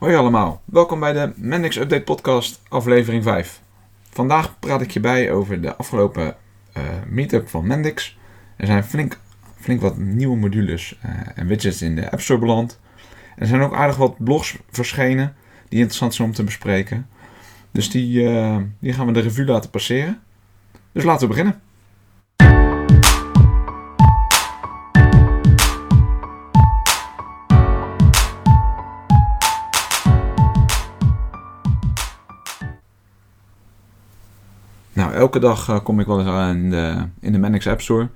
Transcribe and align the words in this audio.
Hoi 0.00 0.14
allemaal, 0.14 0.62
welkom 0.64 1.00
bij 1.00 1.12
de 1.12 1.32
Mendix 1.36 1.76
Update 1.76 2.02
Podcast, 2.02 2.62
aflevering 2.68 3.22
5. 3.22 3.62
Vandaag 4.10 4.58
praat 4.58 4.80
ik 4.80 4.90
je 4.90 5.00
bij 5.00 5.32
over 5.32 5.60
de 5.60 5.76
afgelopen 5.76 6.36
uh, 6.76 6.82
meetup 7.06 7.48
van 7.48 7.66
Mendix. 7.66 8.18
Er 8.56 8.66
zijn 8.66 8.84
flink, 8.84 9.18
flink 9.56 9.80
wat 9.80 9.98
nieuwe 9.98 10.36
modules 10.36 10.98
uh, 11.04 11.10
en 11.34 11.46
widgets 11.46 11.82
in 11.82 11.96
de 11.96 12.10
App 12.10 12.20
Store 12.20 12.40
beland. 12.40 12.80
Er 13.36 13.46
zijn 13.46 13.60
ook 13.60 13.74
aardig 13.74 13.96
wat 13.96 14.24
blogs 14.24 14.56
verschenen 14.70 15.34
die 15.68 15.78
interessant 15.78 16.14
zijn 16.14 16.28
om 16.28 16.34
te 16.34 16.44
bespreken. 16.44 17.08
Dus 17.70 17.90
die, 17.90 18.22
uh, 18.22 18.56
die 18.78 18.92
gaan 18.92 19.06
we 19.06 19.12
de 19.12 19.20
revue 19.20 19.46
laten 19.46 19.70
passeren. 19.70 20.20
Dus 20.92 21.04
laten 21.04 21.28
we 21.28 21.34
beginnen. 21.34 21.60
Elke 35.20 35.38
dag 35.38 35.68
uh, 35.68 35.78
kom 35.82 36.00
ik 36.00 36.06
wel 36.06 36.18
eens 36.18 36.56
in 36.56 36.70
de, 36.70 37.04
in 37.20 37.42
de 37.42 37.70
App 37.70 37.80
Store. 37.80 38.08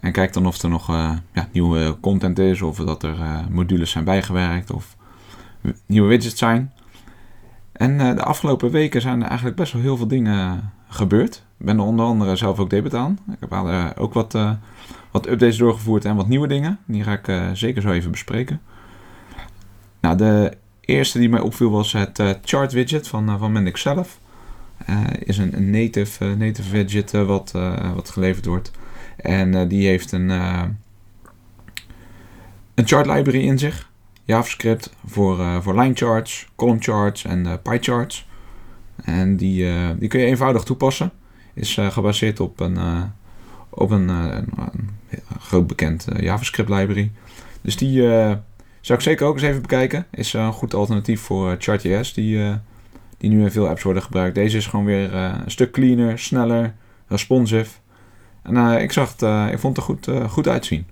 En 0.00 0.12
kijk 0.12 0.32
dan 0.32 0.46
of 0.46 0.62
er 0.62 0.68
nog 0.68 0.90
uh, 0.90 1.10
ja, 1.32 1.48
nieuwe 1.52 1.96
content 2.00 2.38
is, 2.38 2.62
of 2.62 2.76
dat 2.76 3.02
er 3.02 3.18
uh, 3.18 3.38
modules 3.50 3.90
zijn 3.90 4.04
bijgewerkt, 4.04 4.70
of 4.70 4.96
nieuwe 5.86 6.08
widgets 6.08 6.38
zijn. 6.38 6.72
En 7.72 7.98
de 7.98 8.22
afgelopen 8.22 8.70
weken 8.70 9.00
zijn 9.00 9.20
er 9.20 9.26
eigenlijk 9.26 9.56
best 9.56 9.72
wel 9.72 9.82
heel 9.82 9.96
veel 9.96 10.08
dingen 10.08 10.72
gebeurd. 10.88 11.44
Ik 11.58 11.66
ben 11.66 11.78
er 11.78 11.84
onder 11.84 12.06
andere 12.06 12.36
zelf 12.36 12.58
ook 12.58 12.70
debet 12.70 12.94
aan. 12.94 13.18
Ik 13.32 13.36
heb 13.40 13.52
ook 13.98 14.14
wat, 14.14 14.32
wat 15.10 15.26
updates 15.28 15.56
doorgevoerd 15.56 16.04
en 16.04 16.16
wat 16.16 16.28
nieuwe 16.28 16.46
dingen. 16.46 16.78
Die 16.84 17.02
ga 17.02 17.12
ik 17.12 17.56
zeker 17.56 17.82
zo 17.82 17.90
even 17.90 18.10
bespreken. 18.10 18.60
Nou, 20.00 20.16
de 20.16 20.56
eerste 20.80 21.18
die 21.18 21.28
mij 21.28 21.40
opviel 21.40 21.70
was 21.70 21.92
het 21.92 22.38
chart 22.44 22.72
widget 22.72 23.08
van, 23.08 23.38
van 23.38 23.52
Mendix 23.52 23.80
zelf. 23.80 24.18
Uh, 24.90 25.04
is 25.18 25.38
een, 25.38 25.56
een 25.56 25.70
native, 25.70 26.24
uh, 26.24 26.36
native 26.36 26.70
widget 26.70 27.12
uh, 27.14 27.22
wat, 27.22 27.50
wat 27.94 28.10
geleverd 28.10 28.46
wordt. 28.46 28.70
En 29.16 29.68
die 29.68 29.86
heeft 29.86 30.12
een, 30.12 30.28
een 32.74 32.86
chart 32.86 33.06
library 33.06 33.46
in 33.46 33.58
zich. 33.58 33.90
JavaScript 34.24 34.94
voor, 35.06 35.62
voor 35.62 35.80
line 35.80 35.94
charts, 35.94 36.48
column 36.56 36.82
charts 36.82 37.24
en 37.24 37.62
pie 37.62 37.78
charts. 37.80 38.26
En 39.04 39.36
die, 39.36 39.72
die 39.98 40.08
kun 40.08 40.20
je 40.20 40.26
eenvoudig 40.26 40.62
toepassen. 40.62 41.12
Is 41.54 41.78
gebaseerd 41.90 42.40
op 42.40 42.60
een, 42.60 42.78
op 43.68 43.90
een, 43.90 44.08
een, 44.08 44.48
een 44.56 44.90
groot 45.38 45.66
bekend 45.66 46.06
JavaScript 46.16 46.68
library. 46.68 47.10
Dus 47.60 47.76
die 47.76 48.00
zou 48.80 48.98
ik 48.98 49.00
zeker 49.00 49.26
ook 49.26 49.34
eens 49.34 49.42
even 49.42 49.62
bekijken. 49.62 50.06
Is 50.10 50.32
een 50.32 50.52
goed 50.52 50.74
alternatief 50.74 51.20
voor 51.20 51.56
Chart.js. 51.58 52.14
Die 52.14 52.58
die 53.18 53.30
nu 53.30 53.42
in 53.42 53.50
veel 53.50 53.68
apps 53.68 53.82
worden 53.82 54.02
gebruikt. 54.02 54.34
Deze 54.34 54.56
is 54.56 54.66
gewoon 54.66 54.84
weer 54.84 55.12
uh, 55.12 55.34
een 55.44 55.50
stuk 55.50 55.72
cleaner, 55.72 56.18
sneller, 56.18 56.74
responsive. 57.06 57.70
En 58.42 58.54
uh, 58.54 58.82
ik, 58.82 58.92
zag 58.92 59.10
het, 59.12 59.22
uh, 59.22 59.48
ik 59.52 59.58
vond 59.58 59.76
het 59.76 59.86
er 59.86 59.94
goed, 59.94 60.30
goed 60.30 60.48
uitzien. 60.48 60.86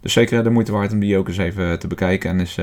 Dus 0.00 0.12
zeker 0.12 0.44
de 0.44 0.50
moeite 0.50 0.72
waard 0.72 0.92
om 0.92 0.98
die 0.98 1.16
ook 1.16 1.28
eens 1.28 1.38
even 1.38 1.78
te 1.78 1.86
bekijken 1.86 2.30
en 2.30 2.40
eens 2.40 2.54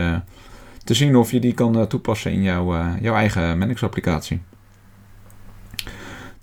te 0.84 0.94
zien 0.94 1.16
of 1.16 1.32
je 1.32 1.40
die 1.40 1.54
kan 1.54 1.88
toepassen 1.88 2.32
in 2.32 2.42
jouw, 2.42 2.76
jouw 3.02 3.16
eigen 3.16 3.58
Manix 3.58 3.84
applicatie. 3.84 4.42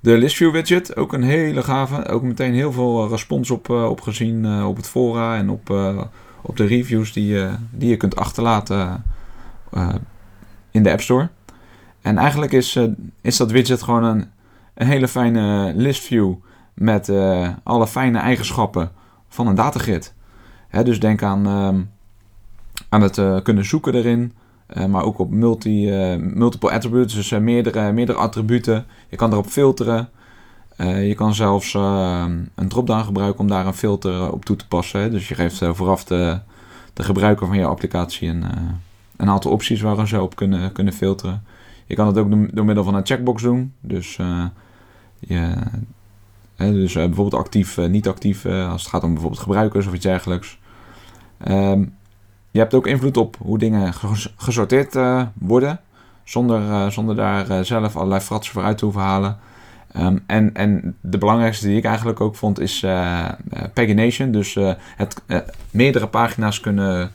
De 0.01 0.19
listview 0.19 0.53
widget, 0.53 0.97
ook 0.97 1.13
een 1.13 1.23
hele 1.23 1.63
gave. 1.63 2.09
Ook 2.09 2.23
meteen 2.23 2.55
heel 2.55 2.73
veel 2.73 3.09
respons 3.09 3.51
op, 3.51 3.69
op 3.69 4.01
gezien 4.01 4.65
op 4.65 4.77
het 4.77 4.89
fora 4.89 5.37
en 5.37 5.51
op, 5.51 5.71
op 6.43 6.57
de 6.57 6.67
reviews 6.67 7.13
die, 7.13 7.47
die 7.71 7.89
je 7.89 7.97
kunt 7.97 8.17
achterlaten 8.17 9.05
in 10.71 10.83
de 10.83 10.91
App 10.91 11.01
Store. 11.01 11.29
En 12.03 12.19
eigenlijk 12.19 12.53
is, 12.53 12.77
uh, 12.77 12.93
is 13.21 13.37
dat 13.37 13.51
widget 13.51 13.83
gewoon 13.83 14.05
een, 14.05 14.31
een 14.75 14.87
hele 14.87 15.09
fijne 15.09 15.73
list 15.77 16.03
view 16.03 16.35
met 16.75 17.09
uh, 17.09 17.49
alle 17.63 17.87
fijne 17.87 18.19
eigenschappen 18.19 18.91
van 19.29 19.47
een 19.47 19.55
datagrid. 19.55 20.15
Hè, 20.69 20.85
dus 20.85 21.01
denk 21.01 21.23
aan, 21.23 21.47
uh, 21.47 21.83
aan 22.89 23.03
het 23.03 23.17
uh, 23.17 23.41
kunnen 23.43 23.65
zoeken 23.65 23.95
erin, 23.95 24.33
maar 24.89 25.03
ook 25.03 25.19
op 25.19 25.31
multi, 25.31 25.91
multiple 26.19 26.71
attributes, 26.71 27.15
dus 27.15 27.31
meerdere, 27.31 27.93
meerdere 27.93 28.19
attributen. 28.19 28.87
Je 29.09 29.17
kan 29.17 29.33
erop 29.33 29.47
filteren. 29.47 30.09
je 30.79 31.15
kan 31.17 31.35
zelfs 31.35 31.75
een 31.75 32.69
drop-down 32.69 33.05
gebruiken 33.05 33.41
om 33.41 33.49
daar 33.49 33.67
een 33.67 33.75
filter 33.75 34.33
op 34.33 34.45
toe 34.45 34.57
te 34.57 34.69
passen. 34.69 35.01
Hè. 35.01 35.11
Dus 35.11 35.29
je 35.29 35.35
geeft 35.35 35.65
vooraf 35.65 36.05
de, 36.05 36.39
de 36.93 37.03
gebruiker 37.03 37.47
van 37.47 37.59
je 37.59 37.65
applicatie 37.65 38.29
een, 38.29 38.45
een 39.17 39.29
aantal 39.29 39.51
opties 39.51 39.81
waar 39.81 40.09
ze 40.09 40.21
op 40.21 40.37
kunnen, 40.37 40.73
kunnen 40.73 40.93
filteren. 40.93 41.43
Je 41.93 41.99
kan 41.99 42.07
het 42.07 42.19
ook 42.19 42.55
door 42.55 42.65
middel 42.65 42.85
van 42.85 42.95
een 42.95 43.07
checkbox 43.07 43.43
doen. 43.43 43.75
Dus, 43.81 44.19
uh, 44.19 44.45
je, 45.19 45.55
dus 46.57 46.95
uh, 46.95 47.05
bijvoorbeeld 47.05 47.43
actief, 47.43 47.77
uh, 47.77 47.89
niet 47.89 48.09
actief 48.09 48.47
als 48.47 48.83
het 48.83 48.91
gaat 48.91 49.03
om 49.03 49.13
bijvoorbeeld 49.13 49.43
gebruikers 49.43 49.87
of 49.87 49.95
iets 49.95 50.05
dergelijks. 50.05 50.59
Um, 51.49 51.95
je 52.51 52.59
hebt 52.59 52.75
ook 52.75 52.87
invloed 52.87 53.17
op 53.17 53.37
hoe 53.39 53.59
dingen 53.59 53.93
gesorteerd 54.37 54.99
worden. 55.35 55.81
Zonder, 56.25 56.93
zonder 56.93 57.17
daar 57.17 57.65
zelf 57.65 57.97
allerlei 57.97 58.21
fratsen 58.21 58.53
voor 58.53 58.63
uit 58.63 58.79
te 58.79 58.85
hoeven 58.85 59.03
halen. 59.03 59.39
Um, 59.97 60.23
en, 60.27 60.55
en 60.55 60.97
de 61.01 61.19
belangrijkste 61.19 61.67
die 61.67 61.77
ik 61.77 61.85
eigenlijk 61.85 62.21
ook 62.21 62.37
vond 62.37 62.61
is 62.61 62.87
pagination. 63.75 64.31
Dus 64.31 64.55
het 64.97 65.23
meerdere 65.71 66.07
pagina's 66.07 66.61
kunnen... 66.61 67.13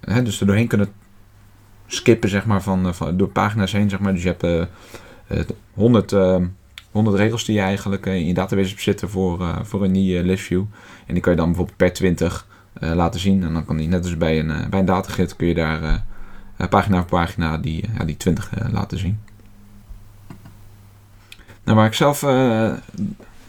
Hè, 0.00 0.22
dus 0.22 0.40
er 0.40 0.46
doorheen 0.46 0.68
kunnen 0.68 0.88
skippen 1.86 2.28
zeg 2.28 2.46
maar, 2.46 2.62
van, 2.62 2.86
eh, 2.86 2.92
van, 2.92 3.16
door 3.16 3.28
pagina's 3.28 3.72
heen. 3.72 3.90
Zeg 3.90 3.98
maar. 3.98 4.12
Dus 4.12 4.22
je 4.22 4.34
hebt 4.38 4.44
uh, 5.28 5.40
100, 5.74 6.12
uh, 6.12 6.36
100 6.90 7.16
regels 7.16 7.44
die 7.44 7.54
je 7.54 7.60
eigenlijk 7.60 8.06
in 8.06 8.26
je 8.26 8.34
database 8.34 8.68
hebt 8.68 8.82
zitten 8.82 9.10
voor, 9.10 9.60
voor 9.62 9.84
een 9.84 9.90
nieuwe 9.90 10.24
list 10.24 10.44
view. 10.44 10.64
En 11.06 11.14
die 11.14 11.22
kan 11.22 11.32
je 11.32 11.38
dan 11.38 11.48
bijvoorbeeld 11.48 11.76
per 11.76 11.92
20 11.92 12.46
laten 12.80 13.20
zien. 13.20 13.42
En 13.42 13.52
dan 13.52 13.64
kan 13.64 13.76
die 13.76 13.88
net 13.88 14.04
als 14.04 14.16
bij 14.16 14.38
een, 14.38 14.70
bij 14.70 14.80
een 14.80 14.84
datagrid 14.84 15.36
kun 15.36 15.46
je 15.46 15.54
daar 15.54 16.04
pagina 16.68 16.96
voor 16.96 17.06
pagina 17.06 17.58
die, 17.58 17.88
die 18.04 18.16
20 18.16 18.50
laten 18.72 18.98
zien. 18.98 19.20
Nou, 21.64 21.76
waar 21.76 21.86
ik 21.86 21.94
zelf 21.94 22.18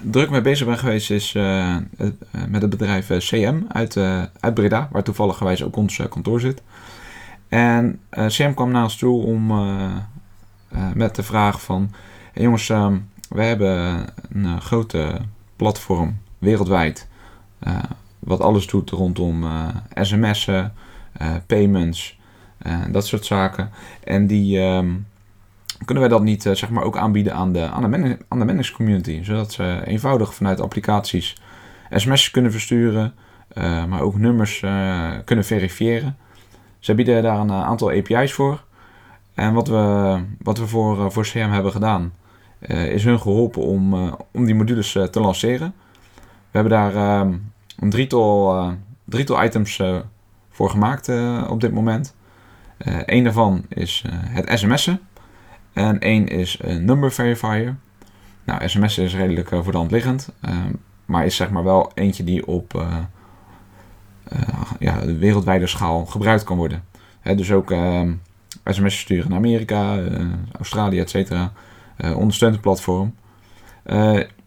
druk 0.02 0.30
mee 0.30 0.42
bezig 0.42 0.68
ben 0.68 0.78
geweest 0.78 1.12
is 1.12 1.34
met 2.48 2.62
het 2.62 2.70
bedrijf 2.70 3.08
CM 3.08 3.62
uit, 3.68 3.98
uit 4.40 4.54
Breda, 4.54 4.90
waar 4.92 5.04
toevallig 5.04 5.64
ook 5.64 5.76
ons 5.76 6.02
kantoor 6.10 6.40
zit. 6.40 6.62
En 7.56 8.00
uh, 8.12 8.28
Sam 8.28 8.54
kwam 8.54 8.72
naar 8.72 8.84
ons 8.84 8.98
toe 8.98 9.24
om, 9.24 9.52
uh, 9.52 9.96
uh, 10.74 10.92
met 10.94 11.16
de 11.16 11.24
vraag 11.24 11.62
van... 11.62 11.92
Jongens, 12.34 12.70
ehm, 12.70 12.98
we 13.30 13.44
hebben 13.44 14.06
een 14.32 14.62
grote 14.62 15.20
platform 15.56 16.18
wereldwijd... 16.38 17.08
wat 18.20 18.42
alles 18.42 18.68
doet 18.68 18.90
rondom 18.90 19.46
sms'en, 19.94 20.74
payments, 21.46 22.20
dat 22.92 23.06
soort 23.08 23.26
zaken. 23.26 23.70
En 24.04 24.28
die... 24.28 24.60
Um, 24.60 25.08
kunnen 25.86 26.04
wij 26.04 26.12
dat 26.12 26.24
niet 26.24 26.42
zeg 26.42 26.70
maar 26.70 26.84
ook 26.84 26.98
aanbieden 26.98 27.34
aan 27.34 27.54
de, 27.54 27.70
aan 27.70 27.92
de, 27.92 28.18
aan 28.28 28.40
de 28.40 28.46
managed 28.46 28.76
community? 28.76 29.24
Zodat 29.24 29.52
ze 29.52 29.82
eenvoudig 29.86 30.34
vanuit 30.34 30.62
applicaties 30.62 31.36
sms'jes 31.90 32.32
kunnen 32.32 32.52
versturen... 32.52 33.14
maar 33.88 34.02
ook 34.02 34.18
nummers 34.18 34.60
kunnen 35.26 35.46
verifiëren... 35.46 36.18
Ze 36.86 36.96
bieden 36.96 37.24
daar 37.24 37.40
een 37.40 37.50
eh, 37.50 37.64
aantal 37.64 37.92
API's 37.92 38.34
voor. 38.34 38.64
En 39.34 39.54
wat 39.54 39.68
we, 39.68 40.20
wat 40.42 40.58
we 40.58 40.68
voor, 40.68 41.06
eh, 41.06 41.10
voor 41.10 41.24
CM 41.24 41.50
hebben 41.50 41.72
gedaan, 41.72 42.14
uh, 42.60 42.92
is 42.92 43.04
hun 43.04 43.20
geholpen 43.20 43.62
om, 43.62 43.94
om 44.32 44.46
die 44.46 44.56
modules 44.56 44.92
te 44.92 45.20
lanceren. 45.20 45.74
We 46.16 46.60
hebben 46.60 46.72
daar 46.72 46.96
ehm, 46.96 47.34
een 47.80 47.90
drietal, 47.90 48.74
drietal 49.04 49.44
items 49.44 49.82
voor 50.50 50.70
gemaakt 50.70 51.10
op 51.50 51.62
dit 51.62 51.72
moment. 51.72 52.16
Eén 53.06 53.24
daarvan 53.24 53.66
is 53.70 54.04
het 54.10 54.60
sms'en. 54.60 55.00
En 55.74 56.00
één 56.00 56.28
is 56.28 56.58
een 56.62 56.86
number 56.86 57.12
verifier. 57.12 57.76
Nou, 58.44 58.68
sms'en 58.68 59.04
is 59.04 59.16
redelijk 59.16 59.50
voor 59.50 59.72
de 59.72 59.78
hand 59.78 59.92
liggend. 59.92 60.30
Ehm, 60.42 60.74
maar 61.06 61.26
is 61.26 61.36
zeg 61.36 61.50
maar 61.50 61.64
wel 61.64 61.92
eentje 61.94 62.24
die 62.24 62.48
op 62.48 62.86
ja, 64.80 65.06
wereldwijde 65.06 65.68
schaal 65.68 66.06
gebruikt 66.06 66.44
kan 66.44 66.58
worden. 66.58 66.84
dus 67.22 67.52
ook 67.52 67.72
uh, 67.72 68.00
ehm, 68.00 68.14
sms 68.66 69.00
sturen 69.00 69.30
naar 69.30 69.38
Amerika, 69.38 69.98
uh, 69.98 70.22
Australië, 70.58 71.00
et 71.00 71.10
cetera. 71.10 71.52
Uh, 71.98 72.18
ondersteunt 72.18 72.54
het 72.54 72.62
platform. 72.62 73.16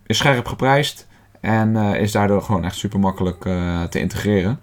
is 0.06 0.18
scherp 0.18 0.46
geprijsd 0.46 1.06
en 1.40 1.76
is 1.76 2.12
daardoor 2.12 2.42
gewoon 2.42 2.64
echt 2.64 2.76
super 2.76 3.00
makkelijk 3.00 3.42
te 3.90 4.00
integreren. 4.00 4.60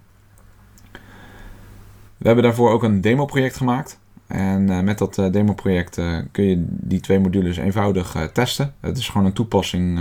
We 2.18 2.26
hebben 2.32 2.44
daarvoor 2.44 2.72
ook 2.72 2.84
een 2.84 3.02
demo-project 3.02 3.58
gemaakt. 3.58 4.00
En 4.28 4.84
met 4.84 4.98
dat 4.98 5.16
demo-project 5.32 6.02
kun 6.32 6.44
je 6.44 6.66
die 6.68 7.00
twee 7.00 7.20
modules 7.20 7.58
eenvoudig 7.58 8.30
testen. 8.34 8.74
Het 8.80 8.98
is 8.98 9.10
gewoon 9.10 9.28
een 9.28 9.34
toepassing 9.34 10.00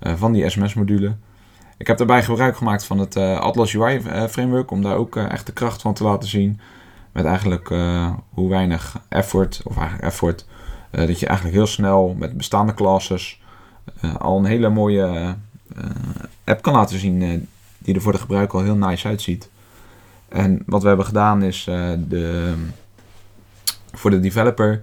van 0.00 0.32
die 0.32 0.48
SMS-module. 0.48 1.14
Ik 1.80 1.86
heb 1.86 1.98
daarbij 1.98 2.22
gebruik 2.22 2.56
gemaakt 2.56 2.84
van 2.84 2.98
het 2.98 3.16
uh, 3.16 3.38
Atlas 3.38 3.74
UI 3.74 3.96
eh, 3.96 4.26
framework 4.26 4.70
om 4.70 4.82
daar 4.82 4.96
ook 4.96 5.16
uh, 5.16 5.32
echt 5.32 5.46
de 5.46 5.52
kracht 5.52 5.82
van 5.82 5.94
te 5.94 6.04
laten 6.04 6.28
zien. 6.28 6.60
met 7.12 7.24
eigenlijk 7.24 7.68
hoe 8.34 8.48
weinig 8.48 9.00
effort, 9.08 9.60
of 9.64 9.76
eigenlijk 9.76 10.06
effort, 10.06 10.46
dat 10.90 11.20
je 11.20 11.26
eigenlijk 11.26 11.56
heel 11.56 11.66
snel 11.66 12.14
met 12.18 12.36
bestaande 12.36 12.74
classes 12.74 13.40
al 14.18 14.38
een 14.38 14.44
hele 14.44 14.68
mooie 14.68 15.34
app 16.44 16.62
kan 16.62 16.72
laten 16.72 16.98
zien 16.98 17.48
die 17.78 17.94
er 17.94 18.00
voor 18.00 18.12
de 18.12 18.18
gebruiker 18.18 18.58
al 18.58 18.64
heel 18.64 18.76
nice 18.76 19.08
uitziet. 19.08 19.50
En 20.28 20.62
wat 20.66 20.82
we 20.82 20.88
hebben 20.88 21.06
gedaan 21.06 21.42
is 21.42 21.64
de, 22.08 22.54
voor 23.92 24.10
de 24.10 24.20
developer 24.20 24.82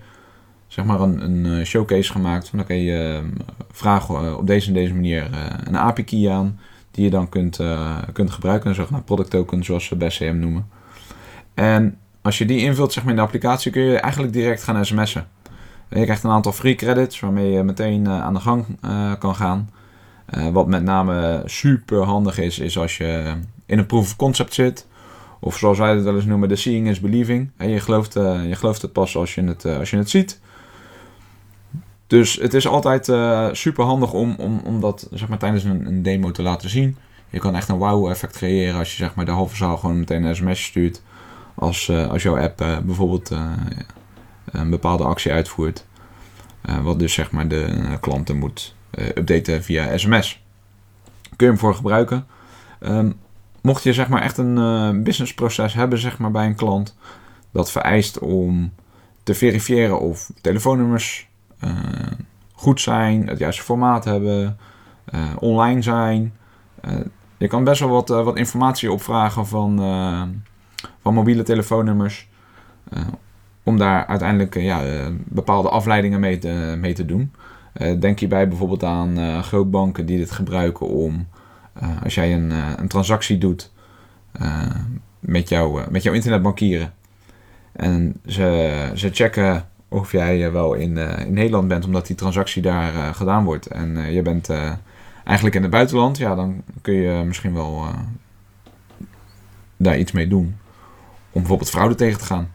zeg 0.68 0.86
maar 0.86 1.02
een, 1.02 1.46
een 1.46 1.66
showcase 1.66 2.12
gemaakt. 2.12 2.50
Van 2.50 2.58
dan 2.58 2.68
kun 2.68 2.82
je 2.82 3.30
vragen 3.72 4.38
op 4.38 4.48
deze 4.48 4.68
en 4.68 4.74
deze 4.74 4.94
manier 4.94 5.30
een 5.64 5.78
API 5.78 6.04
key 6.04 6.32
aan 6.32 6.60
die 6.98 7.06
je 7.06 7.12
dan 7.12 7.30
kunt, 7.30 7.60
uh, 7.60 7.98
kunt 8.14 8.32
gebruiken. 8.32 8.70
Een 8.70 8.76
zogenaamd 8.76 9.06
product 9.06 9.30
token, 9.30 9.64
zoals 9.64 9.90
we 9.90 9.96
bij 9.96 10.08
CM 10.08 10.40
noemen. 10.40 10.68
En 11.54 11.98
als 12.22 12.38
je 12.38 12.46
die 12.46 12.60
invult 12.60 12.94
zeg 12.94 13.04
maar, 13.04 13.12
in 13.12 13.20
de 13.20 13.26
applicatie, 13.26 13.72
kun 13.72 13.82
je 13.82 14.00
eigenlijk 14.00 14.34
direct 14.34 14.64
gaan 14.64 14.86
sms'en. 14.86 15.28
Je 15.90 16.04
krijgt 16.04 16.24
een 16.24 16.30
aantal 16.30 16.52
free 16.52 16.76
credits 16.76 17.20
waarmee 17.20 17.52
je 17.52 17.64
meteen 17.64 18.06
uh, 18.06 18.22
aan 18.22 18.34
de 18.34 18.40
gang 18.40 18.66
uh, 18.86 19.12
kan 19.20 19.36
gaan. 19.36 19.70
wat 20.52 20.68
met 20.68 20.84
name 20.84 21.42
super 21.46 22.04
handig 22.04 22.38
is, 22.38 22.60
is 22.60 22.78
als 22.78 22.98
je 22.98 23.34
in 23.66 23.78
een 23.78 23.86
proof 23.86 24.04
of 24.04 24.16
concept 24.16 24.54
zit. 24.54 24.88
Of 25.40 25.58
zoals 25.58 25.78
wij 25.78 25.96
het 25.96 26.04
wel 26.04 26.16
eens 26.16 26.26
noemen, 26.26 26.50
de 26.50 26.56
seeing 26.56 26.88
is 26.88 27.00
believing. 27.00 27.52
En 27.58 27.70
je 27.70 27.80
gelooft, 27.80 28.14
je 28.14 28.56
gelooft 28.56 28.82
het 28.82 28.94
pas 28.94 29.18
als 29.18 29.36
je 29.36 29.44
het, 29.44 29.66
als 29.66 29.90
je 29.90 29.98
het 29.98 30.10
ziet. 30.10 30.40
Dus 32.07 32.36
het 32.36 32.54
is 32.54 32.68
altijd 32.68 33.07
uh, 33.07 33.48
super 33.51 33.86
handig 33.86 34.13
om, 34.13 34.36
om, 34.38 34.62
om 34.63 34.80
dat 34.80 35.07
zeg 35.12 35.27
maar, 35.27 35.38
tijdens 35.38 35.63
een, 35.63 35.86
een, 35.86 36.04
demo 36.04 36.31
te 36.31 36.42
laten 36.42 36.69
zien. 36.69 36.98
Je 37.30 37.39
kan 37.39 37.56
echt 37.56 37.69
een 37.69 37.77
wow-effect 37.77 38.38
creëren 38.38 38.80
als 38.80 38.89
je 38.89 38.98
zeg 38.98 39.15
maar, 39.15 39.25
de 39.25 39.31
halve 39.31 39.56
zaal 39.56 39.77
gewoon 39.77 40.00
meteen 40.00 40.24
een 40.24 40.36
sms 40.36 40.63
stuurt. 40.63 41.01
Als, 41.56 41.88
uh, 41.88 42.09
als 42.09 42.24
jouw 42.24 42.39
app 42.39 42.62
uh, 42.62 42.77
bijvoorbeeld 42.77 43.30
een 44.51 44.69
bepaalde 44.69 45.04
actie 45.04 45.31
uitvoert. 45.31 45.86
wat 46.81 47.00
dus 47.00 47.13
zeg 47.13 47.31
maar, 47.31 47.48
de 47.48 47.98
klanten 48.00 48.38
moet 48.38 48.75
updaten 48.92 49.63
via 49.63 49.98
sms. 49.98 50.44
Kun 51.36 51.45
je 51.45 51.45
hem 51.45 51.57
voor 51.57 51.75
gebruiken. 51.75 52.27
Um, 52.80 53.19
mocht 53.62 53.83
je 53.83 53.94
zeg 53.94 54.07
maar, 54.07 54.21
echt 54.21 54.38
een 54.38 55.03
businessproces 55.03 55.74
hebben 55.74 56.00
zeg 56.00 56.18
maar, 56.18 56.31
bij 56.31 56.45
een 56.45 56.56
klant. 56.56 56.95
Dat 57.51 57.71
vereist 57.71 58.19
om 58.19 58.74
te 59.24 59.33
verifiëren 59.33 60.00
of 60.00 60.31
telefoonnummers 60.42 61.26
goed 62.54 62.81
zijn, 62.81 63.27
het 63.27 63.39
juiste 63.39 63.63
formaat 63.63 64.06
hebben, 64.06 64.57
uh, 65.13 65.21
online 65.39 65.81
zijn. 65.81 66.33
Uh, 66.86 66.92
je 67.38 67.48
kan 67.48 67.63
best 67.63 67.80
wel 67.80 67.89
wat, 67.89 68.07
wat 68.07 68.38
informatie 68.38 68.92
opvragen 68.92 69.48
van, 69.48 69.77
van 71.01 71.13
mobiele 71.13 71.44
telefoonnummers. 71.44 72.27
om 73.63 73.77
daar 73.77 74.06
uiteindelijk 74.06 74.56
ja, 74.56 75.09
bepaalde 75.25 75.69
afleidingen 75.69 76.19
mee 76.19 76.38
te, 76.38 76.75
mee 76.77 76.94
te 76.94 77.06
doen. 77.06 77.31
denk 78.00 78.19
hierbij 78.19 78.48
bijvoorbeeld 78.48 78.83
aan 78.83 79.44
grootbanken 79.44 80.06
die 80.06 80.18
dit 80.18 80.31
gebruiken 80.31 80.88
om 80.88 81.27
als 82.03 82.15
jij 82.15 82.33
een, 82.33 82.51
een 82.80 82.88
transactie 82.88 83.38
doet 83.38 83.71
met, 85.19 85.50
met 85.89 86.03
jouw 86.03 86.13
internetbankieren. 86.13 86.94
En 87.71 88.15
ze, 88.25 88.92
ze 88.95 89.10
checken 89.12 89.65
of 89.89 90.12
jij 90.12 90.51
wel 90.51 90.74
in, 90.74 90.98
uh, 90.98 91.19
in 91.19 91.34
Nederland 91.34 91.68
bent, 91.68 91.86
omdat 91.86 92.07
die 92.07 92.16
transactie 92.16 92.62
daar 92.62 92.94
uh, 92.94 93.13
gedaan 93.13 93.44
wordt. 93.44 93.68
En 93.68 94.12
je 94.13 94.22
bent 94.22 94.50
eigenlijk 95.24 95.56
in 95.56 95.62
het 95.62 95.72
buitenland, 95.72 96.18
ja, 96.18 96.36
dan 96.36 96.63
kun 96.81 96.94
je 96.94 97.24
misschien 97.24 97.54
wel 97.54 97.86
daar 99.78 99.98
iets 99.98 100.12
mee 100.12 100.28
doen. 100.28 100.56
Om 101.31 101.42
bijvoorbeeld 101.42 101.69
fraude 101.69 101.95
tegen 101.95 102.19
te 102.19 102.25
gaan. 102.25 102.51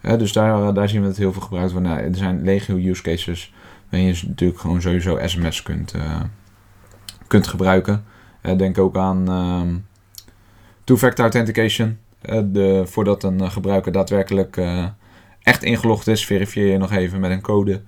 dus 0.00 0.32
daar, 0.32 0.74
daar 0.74 0.88
zien 0.88 1.00
we 1.00 1.06
het 1.06 1.16
heel 1.16 1.32
veel 1.32 1.42
gebruikt. 1.42 1.80
Nou, 1.80 2.00
er 2.00 2.14
zijn 2.14 2.42
legio 2.42 2.76
use 2.76 3.02
cases 3.02 3.54
waarin 3.90 4.08
je 4.08 4.22
natuurlijk 4.26 4.60
gewoon 4.60 4.80
sowieso 4.80 5.18
sms 5.26 5.62
kunt, 5.62 5.94
kunt 7.26 7.46
gebruiken. 7.46 8.04
denk 8.56 8.78
ook 8.78 8.96
aan 8.96 9.28
ehm, 9.28 9.74
two-factor 10.84 11.24
authentication. 11.24 11.98
de, 12.44 12.82
voordat 12.84 13.22
een 13.22 13.50
gebruiker 13.50 13.92
daadwerkelijk 13.92 14.58
echt 15.44 15.62
ingelogd 15.62 16.06
is, 16.06 16.26
verifieer 16.26 16.66
je 16.66 16.78
nog 16.78 16.92
even 16.92 17.20
met 17.20 17.30
een 17.30 17.40
code. 17.40 17.82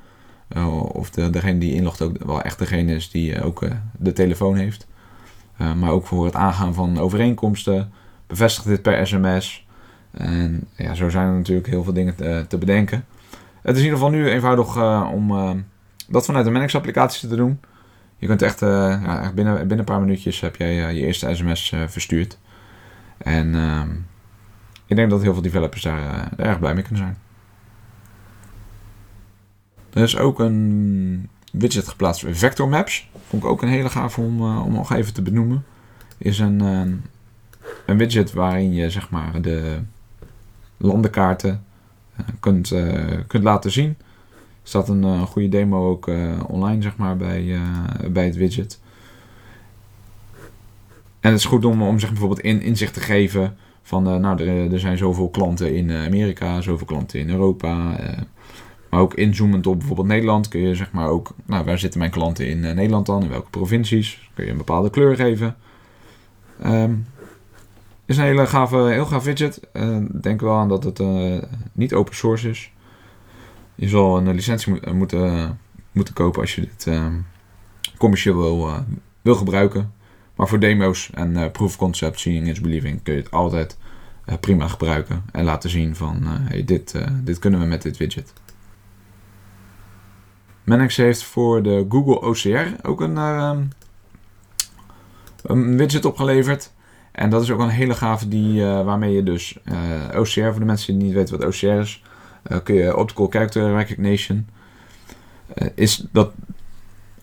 Uh, 0.56 0.82
of 0.82 1.10
de, 1.10 1.30
degene 1.30 1.58
die 1.58 1.74
inlogt 1.74 2.02
ook 2.02 2.24
wel 2.24 2.42
echt 2.42 2.58
degene 2.58 2.94
is 2.94 3.10
die 3.10 3.34
uh, 3.34 3.46
ook 3.46 3.62
uh, 3.62 3.70
de 3.98 4.12
telefoon 4.12 4.56
heeft. 4.56 4.86
maar 5.56 5.90
ook 5.90 6.06
voor 6.06 6.24
het 6.24 6.34
aangaan 6.34 6.74
van 6.74 6.98
overeenkomsten. 6.98 7.92
Bevestig 8.26 8.64
dit 8.64 8.82
per 8.82 9.06
sms. 9.06 9.66
En 10.10 10.68
ja, 10.76 10.94
zo 10.94 11.08
zijn 11.08 11.26
er 11.26 11.34
natuurlijk 11.34 11.66
heel 11.66 11.84
veel 11.84 11.92
dingen 11.92 12.14
te, 12.14 12.44
te 12.48 12.58
bedenken. 12.58 13.04
Het 13.62 13.76
is 13.76 13.82
in 13.82 13.84
ieder 13.84 13.98
geval 13.98 14.12
nu 14.12 14.28
eenvoudig 14.28 14.76
om 15.12 15.32
dat 16.08 16.24
vanuit 16.24 16.44
de 16.44 16.50
Manix 16.50 16.74
applicatie 16.74 17.28
te 17.28 17.36
doen. 17.36 17.60
Je 18.16 18.26
kunt 18.26 18.42
echt, 18.42 18.60
ja, 18.60 19.22
echt 19.22 19.34
binnen, 19.34 19.58
binnen 19.58 19.78
een 19.78 19.84
paar 19.84 20.00
minuutjes 20.00 20.40
heb 20.40 20.56
jij 20.56 20.74
je 20.74 21.06
eerste 21.06 21.34
sms 21.34 21.74
verstuurd. 21.86 22.38
En 23.18 23.54
ehm, 23.54 23.90
ik 24.86 24.96
denk 24.96 25.10
dat 25.10 25.22
heel 25.22 25.32
veel 25.32 25.42
developers 25.42 25.82
daar 25.82 26.30
erg 26.36 26.58
blij 26.58 26.74
mee 26.74 26.82
kunnen 26.82 27.02
zijn. 27.02 27.25
Er 29.96 30.02
is 30.02 30.18
ook 30.18 30.38
een 30.38 31.28
widget 31.52 31.88
geplaatst 31.88 32.24
bij 32.24 32.34
Vector 32.34 32.68
Maps. 32.68 33.08
Vond 33.26 33.42
ik 33.42 33.48
ook 33.48 33.62
een 33.62 33.68
hele 33.68 33.88
gaaf 33.88 34.18
om, 34.18 34.40
uh, 34.40 34.64
om 34.64 34.72
nog 34.72 34.92
even 34.92 35.14
te 35.14 35.22
benoemen. 35.22 35.64
Is 36.18 36.38
een, 36.38 36.62
uh, 36.62 36.80
een 37.86 37.98
widget 37.98 38.32
waarin 38.32 38.74
je 38.74 38.90
zeg 38.90 39.10
maar 39.10 39.42
de 39.42 39.78
landenkaarten 40.76 41.64
uh, 42.20 42.26
kunt, 42.40 42.74
kunt 43.26 43.42
laten 43.42 43.70
zien. 43.70 43.88
Er 43.88 44.68
staat 44.68 44.88
een 44.88 45.26
goede 45.26 45.48
demo 45.48 45.90
ook 45.90 46.10
online 46.46 46.82
zeg 46.82 46.96
maar 46.96 47.16
bij, 47.16 47.58
bij 48.10 48.24
het 48.24 48.36
widget. 48.36 48.80
En 51.20 51.30
het 51.30 51.40
is 51.40 51.44
goed 51.46 51.64
om, 51.64 51.82
om 51.82 51.98
zeg 51.98 52.10
bijvoorbeeld 52.10 52.40
in, 52.40 52.62
inzicht 52.62 52.94
te 52.94 53.00
geven 53.00 53.56
van 53.82 54.02
nou 54.02 54.42
er, 54.42 54.72
er 54.72 54.80
zijn 54.80 54.98
zoveel 54.98 55.28
klanten 55.28 55.74
in 55.74 55.92
Amerika, 55.92 56.60
zoveel 56.60 56.86
klanten 56.86 57.20
in 57.20 57.30
Europa. 57.30 57.96
Maar 58.96 59.04
ook 59.04 59.14
inzoomend 59.14 59.66
op 59.66 59.78
bijvoorbeeld 59.78 60.08
Nederland 60.08 60.48
kun 60.48 60.60
je 60.60 60.74
zeg 60.74 60.92
maar 60.92 61.08
ook, 61.08 61.34
nou 61.46 61.64
waar 61.64 61.78
zitten 61.78 61.98
mijn 61.98 62.10
klanten 62.10 62.48
in 62.48 62.58
uh, 62.58 62.72
Nederland 62.72 63.06
dan, 63.06 63.22
in 63.22 63.28
welke 63.28 63.50
provincies, 63.50 64.30
kun 64.34 64.44
je 64.44 64.50
een 64.50 64.56
bepaalde 64.56 64.90
kleur 64.90 65.16
geven. 65.16 65.56
Um, 66.64 67.06
is 68.04 68.16
een 68.16 68.24
hele 68.24 68.46
gave, 68.46 68.76
heel 68.76 69.06
gaaf 69.06 69.24
widget. 69.24 69.60
Uh, 69.72 69.98
denk 70.20 70.40
wel 70.40 70.54
aan 70.54 70.68
dat 70.68 70.84
het 70.84 70.98
uh, 70.98 71.42
niet 71.72 71.94
open 71.94 72.14
source 72.14 72.48
is. 72.48 72.72
Je 73.74 73.88
zal 73.88 74.18
een 74.18 74.34
licentie 74.34 74.72
mo 74.72 74.94
moeten, 74.94 75.58
moeten 75.92 76.14
kopen 76.14 76.40
als 76.40 76.54
je 76.54 76.60
dit 76.60 76.86
uh, 76.88 77.06
commercieel 77.98 78.36
wil, 78.36 78.70
wil 79.22 79.34
gebruiken. 79.34 79.92
Maar 80.34 80.48
voor 80.48 80.58
demo's 80.58 81.10
en 81.14 81.50
proof 81.50 81.76
concept, 81.76 82.20
seeing 82.20 82.48
is 82.48 82.60
believing, 82.60 83.02
kun 83.02 83.14
je 83.14 83.20
het 83.20 83.30
altijd 83.30 83.78
prima 84.40 84.68
gebruiken. 84.68 85.22
En 85.32 85.44
laten 85.44 85.70
zien 85.70 85.96
van, 85.96 86.18
hey, 86.22 86.64
dit, 86.64 86.94
dit 87.24 87.38
kunnen 87.38 87.60
we 87.60 87.66
met 87.66 87.82
dit 87.82 87.96
widget. 87.96 88.32
Manix 90.66 90.96
heeft 90.96 91.22
voor 91.22 91.62
de 91.62 91.86
Google 91.88 92.20
OCR 92.20 92.88
ook 92.88 93.00
een, 93.00 93.14
uh, 93.14 93.58
een 95.42 95.76
widget 95.76 96.04
opgeleverd. 96.04 96.72
En 97.12 97.30
dat 97.30 97.42
is 97.42 97.50
ook 97.50 97.60
een 97.60 97.68
hele 97.68 97.94
gave 97.94 98.28
die, 98.28 98.60
uh, 98.60 98.84
waarmee 98.84 99.14
je 99.14 99.22
dus 99.22 99.58
eh, 99.64 100.20
OCR, 100.20 100.50
voor 100.50 100.58
de 100.58 100.64
mensen 100.64 100.98
die 100.98 101.06
niet 101.06 101.14
weten 101.14 101.38
wat 101.38 101.46
OCR 101.46 101.66
is, 101.66 102.02
kun 102.62 102.74
je 102.74 102.96
Optical 102.96 103.26
Character 103.26 103.76
Recognition. 103.76 104.46
is 105.74 106.06
dat 106.12 106.32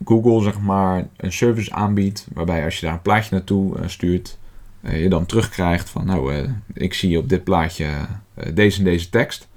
Google 0.05 0.43
zeg 0.43 0.59
maar 0.59 1.07
een 1.17 1.31
service 1.31 1.73
aanbiedt 1.73 2.27
waarbij 2.33 2.63
als 2.63 2.79
je 2.79 2.85
daar 2.85 2.95
een 2.95 3.01
plaatje 3.01 3.35
naartoe 3.35 3.77
stuurt, 3.85 4.37
je 4.81 5.09
dan 5.09 5.25
terugkrijgt 5.25 5.89
van 5.89 6.05
nou, 6.05 6.47
ik 6.73 6.93
zie 6.93 7.17
op 7.17 7.29
dit 7.29 7.43
plaatje 7.43 7.87
deze 8.53 8.77
en 8.77 8.83
deze 8.83 9.09
tekst. 9.09 9.47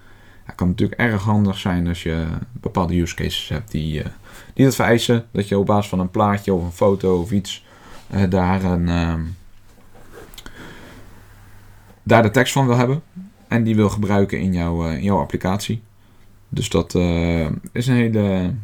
Het 0.46 0.54
kan 0.54 0.68
natuurlijk 0.68 1.00
erg 1.00 1.22
handig 1.22 1.58
zijn 1.58 1.86
als 1.86 2.02
je 2.02 2.26
bepaalde 2.52 3.00
use 3.00 3.14
cases 3.14 3.48
hebt 3.48 3.70
die, 3.70 3.98
uh, 3.98 4.04
die 4.54 4.64
dat 4.64 4.74
vereisen. 4.74 5.26
Dat 5.30 5.48
je 5.48 5.58
op 5.58 5.66
basis 5.66 5.88
van 5.88 6.00
een 6.00 6.10
plaatje 6.10 6.52
of 6.52 6.64
een 6.64 6.72
foto 6.72 7.20
of 7.20 7.30
iets 7.30 7.64
uh, 8.14 8.30
daar, 8.30 8.64
een, 8.64 8.88
uh, 8.88 9.14
daar 12.02 12.22
de 12.22 12.30
tekst 12.30 12.52
van 12.52 12.66
wil 12.66 12.76
hebben. 12.76 13.02
En 13.48 13.62
die 13.62 13.76
wil 13.76 13.88
gebruiken 13.88 14.40
in, 14.40 14.52
jouw 14.52 14.88
in 14.88 15.02
jouw 15.02 15.18
applicatie. 15.18 15.82
Dus 16.48 16.68
dat 16.68 16.94
is 17.72 17.86
een 17.86 17.94
hele, 17.94 18.54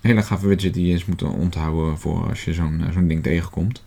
hele 0.00 0.22
gave 0.22 0.46
widget 0.46 0.74
die 0.74 0.86
je 0.86 0.92
eens 0.92 1.04
moet 1.04 1.22
onthouden 1.22 1.98
voor 1.98 2.28
als 2.28 2.44
je 2.44 2.52
zo'n 2.52 2.84
zo'n 2.92 3.08
ding 3.08 3.22
tegenkomt. 3.22 3.84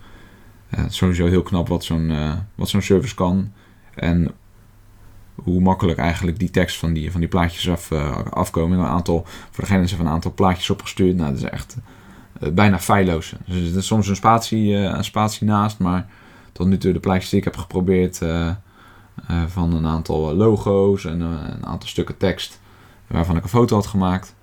het 0.68 0.90
is 0.90 0.96
sowieso 0.96 1.26
heel 1.26 1.42
knap 1.42 1.68
wat 1.68 1.84
zo'n 1.84 2.12
wat 2.54 2.68
zo'n 2.68 2.82
service 2.82 3.14
kan. 3.14 3.52
En 3.94 4.34
hoe 5.42 5.60
makkelijk 5.60 5.98
eigenlijk 5.98 6.38
die 6.38 6.50
tekst 6.50 6.78
van 6.78 6.92
die, 6.92 7.10
van 7.10 7.20
die 7.20 7.28
plaatjes 7.28 7.70
af, 7.70 7.90
uh, 7.90 8.18
afkomen. 8.30 8.78
Een 8.78 8.84
aantal, 8.84 9.26
voor 9.50 9.64
degene 9.64 9.88
van 9.88 10.06
een 10.06 10.12
aantal 10.12 10.32
plaatjes 10.34 10.70
opgestuurd. 10.70 11.16
Nou, 11.16 11.30
dat 11.30 11.42
is 11.42 11.50
echt 11.50 11.76
uh, 12.40 12.52
bijna 12.52 12.78
feilloos. 12.78 13.34
Dus 13.46 13.70
er 13.70 13.76
is 13.76 13.86
soms 13.86 14.08
een 14.08 14.16
spatie, 14.16 14.72
uh, 14.72 14.82
een 14.82 15.04
spatie 15.04 15.46
naast, 15.46 15.78
maar 15.78 16.08
tot 16.52 16.66
nu 16.66 16.78
toe 16.78 16.92
de 16.92 17.00
plaatjes 17.00 17.30
die 17.30 17.38
ik 17.38 17.44
heb 17.44 17.56
geprobeerd 17.56 18.18
van 19.46 19.74
een 19.74 19.86
aantal 19.86 20.34
logo's 20.34 21.04
en 21.04 21.20
een 21.20 21.66
aantal 21.66 21.88
stukken 21.88 22.16
tekst 22.16 22.60
waarvan 23.06 23.36
ik 23.36 23.42
een 23.42 23.48
foto 23.48 23.74
had 23.74 23.86
gemaakt. 23.86 24.34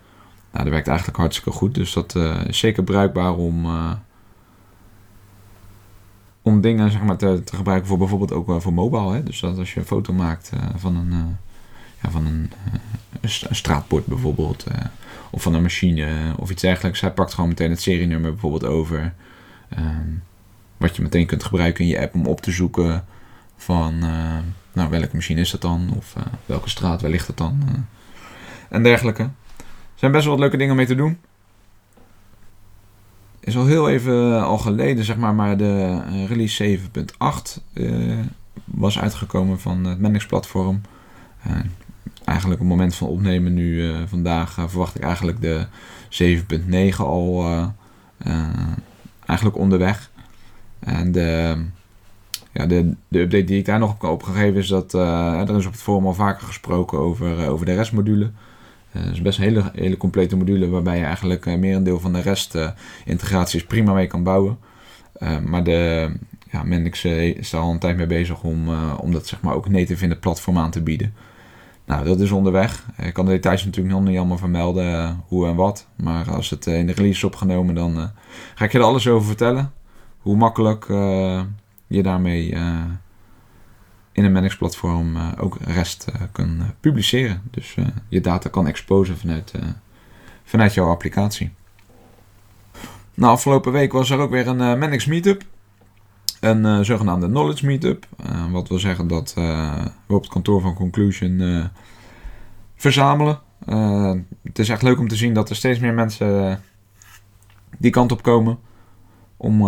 Nou, 0.51 0.63
dat 0.63 0.73
werkt 0.73 0.87
eigenlijk 0.87 1.17
hartstikke 1.17 1.51
goed. 1.51 1.75
Dus 1.75 1.93
dat 1.93 2.15
is 2.47 2.57
zeker 2.57 2.83
bruikbaar 2.83 3.35
om, 3.35 3.67
om 6.43 6.61
dingen 6.61 6.91
zeg 6.91 7.03
maar, 7.03 7.17
te, 7.17 7.41
te, 7.43 7.55
gebruiken 7.55 7.87
voor 7.87 7.97
bijvoorbeeld 7.97 8.33
ook 8.33 8.61
voor 8.61 8.73
mobile. 8.73 9.13
Hè? 9.13 9.23
Dus 9.23 9.39
dat 9.39 9.57
als 9.57 9.73
je 9.73 9.79
een 9.79 9.85
foto 9.85 10.13
maakt 10.13 10.51
van 10.75 10.95
een, 10.95 11.37
ja, 12.01 12.09
van 12.09 12.25
een, 12.25 12.51
straatbord 13.49 14.05
bijvoorbeeld, 14.05 14.65
of 15.29 15.41
van 15.41 15.53
een 15.53 15.61
machine 15.61 16.33
of 16.37 16.49
iets 16.51 16.61
dergelijks. 16.61 17.01
Hij 17.01 17.11
pakt 17.11 17.33
gewoon 17.33 17.49
meteen 17.49 17.69
het 17.69 17.81
serienummer 17.81 18.31
bijvoorbeeld 18.31 18.65
over. 18.65 19.13
Ehm, 19.69 20.09
wat 20.77 20.95
je 20.95 21.01
meteen 21.01 21.25
kunt 21.25 21.43
gebruiken 21.43 21.83
in 21.83 21.89
je 21.89 22.01
app 22.01 22.13
om 22.13 22.25
op 22.25 22.41
te 22.41 22.51
zoeken 22.51 23.05
van 23.57 23.99
nou, 24.73 24.89
welke 24.89 25.15
machine 25.15 25.41
is 25.41 25.51
dat 25.51 25.61
dan? 25.61 25.93
Of 25.97 26.15
welke 26.45 26.69
straat, 26.69 27.01
waar 27.01 27.11
ligt 27.11 27.27
het 27.27 27.37
dan? 27.37 27.85
En 28.69 28.83
dergelijke. 28.83 29.23
Er 29.23 30.09
zijn 30.09 30.11
best 30.11 30.23
wel 30.23 30.33
wat 30.33 30.41
leuke 30.41 30.57
dingen 30.57 30.75
mee 30.75 30.85
te 30.85 30.95
doen. 30.95 31.17
Is 33.43 33.57
al 33.57 33.65
heel 33.65 33.89
even 33.89 34.43
al 34.43 34.57
geleden, 34.57 35.03
zeg 35.03 35.17
maar, 35.17 35.35
maar 35.35 35.57
de 35.57 36.01
release 36.25 36.79
7.8 36.79 37.83
was 38.65 38.99
uitgekomen 38.99 39.59
van 39.59 39.85
het 39.85 39.99
Mendix 39.99 40.25
platform. 40.25 40.81
eigenlijk 42.25 42.61
op 42.61 42.67
het 42.67 42.77
moment 42.77 42.95
van 42.95 43.07
opnemen 43.07 43.53
nu 43.53 43.91
vandaag 44.07 44.53
verwacht 44.53 44.95
ik 44.95 45.01
eigenlijk 45.01 45.41
de 45.41 45.65
7.9 46.89 46.95
al 46.97 47.45
eigenlijk 49.25 49.57
onderweg. 49.57 50.11
En 50.79 51.11
de, 51.11 51.57
ja, 52.51 52.65
de, 52.65 52.93
de 53.07 53.19
update 53.19 53.43
die 53.43 53.57
ik 53.57 53.65
daar 53.65 53.79
nog 53.79 53.91
op, 53.91 54.03
op 54.03 54.23
gegeven 54.23 54.55
is 54.55 54.67
dat 54.67 54.93
er 54.93 55.57
is 55.57 55.65
op 55.65 55.71
het 55.71 55.81
forum 55.81 56.05
al 56.05 56.13
vaker 56.13 56.47
gesproken 56.47 56.99
over, 56.99 57.47
over 57.47 57.65
de 57.65 57.75
restmodule. 57.75 58.31
Uh, 58.95 59.11
is 59.11 59.21
best 59.21 59.37
een 59.37 59.43
hele, 59.43 59.71
hele 59.73 59.97
complete 59.97 60.35
module 60.35 60.69
waarbij 60.69 60.97
je 60.97 61.05
eigenlijk 61.05 61.45
uh, 61.45 61.57
merendeel 61.57 61.99
van 61.99 62.13
de 62.13 62.21
rest 62.21 62.57
integraties 63.05 63.65
prima 63.65 63.93
mee 63.93 64.07
kan 64.07 64.23
bouwen. 64.23 64.57
maar 65.43 65.63
de 65.63 66.11
ja, 66.51 66.63
Mendix 66.63 67.05
is 67.05 67.53
al 67.53 67.71
een 67.71 67.79
tijd 67.79 67.97
mee 67.97 68.07
bezig 68.07 68.43
om, 68.43 68.69
om 68.97 69.11
dat 69.11 69.27
zeg 69.27 69.41
maar 69.41 69.55
ook 69.55 69.69
native 69.69 70.03
in 70.03 70.09
het 70.09 70.19
platform 70.19 70.57
aan 70.57 70.71
te 70.71 70.81
bieden. 70.81 71.13
Nou, 71.85 72.05
dat 72.05 72.19
is 72.19 72.31
onderweg. 72.31 72.85
Ik 73.01 73.13
kan 73.13 73.25
de 73.25 73.31
details 73.31 73.65
natuurlijk 73.65 73.95
nog 73.95 74.03
niet 74.03 74.17
allemaal 74.17 74.37
vermelden, 74.37 75.21
hoe 75.27 75.47
en 75.47 75.55
wat. 75.55 75.87
Maar 75.95 76.31
als 76.31 76.49
het 76.49 76.65
in 76.65 76.85
de 76.85 76.93
release 76.93 77.17
is 77.17 77.23
opgenomen, 77.23 77.75
dan 77.75 78.11
ga 78.55 78.65
ik 78.65 78.71
je 78.71 78.77
er 78.77 78.83
alles 78.83 79.07
over 79.07 79.27
vertellen 79.27 79.71
hoe 80.17 80.35
makkelijk 80.35 80.85
je 81.87 82.03
daarmee 82.03 82.55
in 84.13 84.25
een 84.25 84.31
Manix 84.31 84.57
platform 84.57 85.15
uh, 85.15 85.31
ook 85.37 85.57
rest 85.61 86.07
kan 86.31 86.73
publiceren. 86.79 87.41
Dus 87.51 87.75
je 88.07 88.21
data 88.21 88.49
kan 88.49 88.67
exposen 88.67 89.17
vanuit, 89.17 89.53
vanuit 90.43 90.73
jouw 90.73 90.89
applicatie. 90.89 91.51
Nou, 93.13 93.31
afgelopen 93.31 93.71
week 93.71 93.91
was 93.91 94.09
er 94.09 94.19
ook 94.19 94.31
weer 94.31 94.47
een 94.47 94.79
Manix 94.79 95.05
meetup. 95.05 95.43
Een 96.39 96.85
zogenaamde 96.85 97.27
knowledge 97.27 97.65
meetup. 97.65 98.07
wat 98.51 98.67
wil 98.67 98.79
zeggen 98.79 99.07
dat 99.07 99.33
we 99.33 99.91
op 100.07 100.21
het 100.21 100.31
kantoor 100.31 100.61
van 100.61 100.73
Conclusion 100.73 101.69
verzamelen. 102.75 103.39
het 104.43 104.59
is 104.59 104.69
echt 104.69 104.81
leuk 104.81 104.99
om 104.99 105.07
te 105.07 105.15
zien 105.15 105.33
dat 105.33 105.49
er 105.49 105.55
steeds 105.55 105.79
meer 105.79 105.93
mensen 105.93 106.61
die 107.77 107.91
kant 107.91 108.11
op 108.11 108.23
komen 108.23 108.59
om 109.37 109.61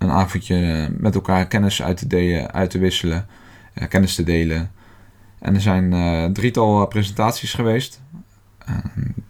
een 0.00 0.10
avondje 0.10 0.88
met 0.98 1.14
elkaar 1.14 1.46
kennis 1.46 1.82
uit 1.82 1.96
te, 1.96 2.06
delen, 2.06 2.52
uit 2.52 2.70
te 2.70 2.78
wisselen, 2.78 3.26
uh, 3.74 3.88
kennis 3.88 4.14
te 4.14 4.22
delen. 4.22 4.70
En 5.38 5.54
er 5.54 5.60
zijn 5.60 5.92
uh, 5.92 6.24
drietal 6.24 6.86
presentaties 6.86 7.54
geweest. 7.54 8.00
Uh, 8.68 8.76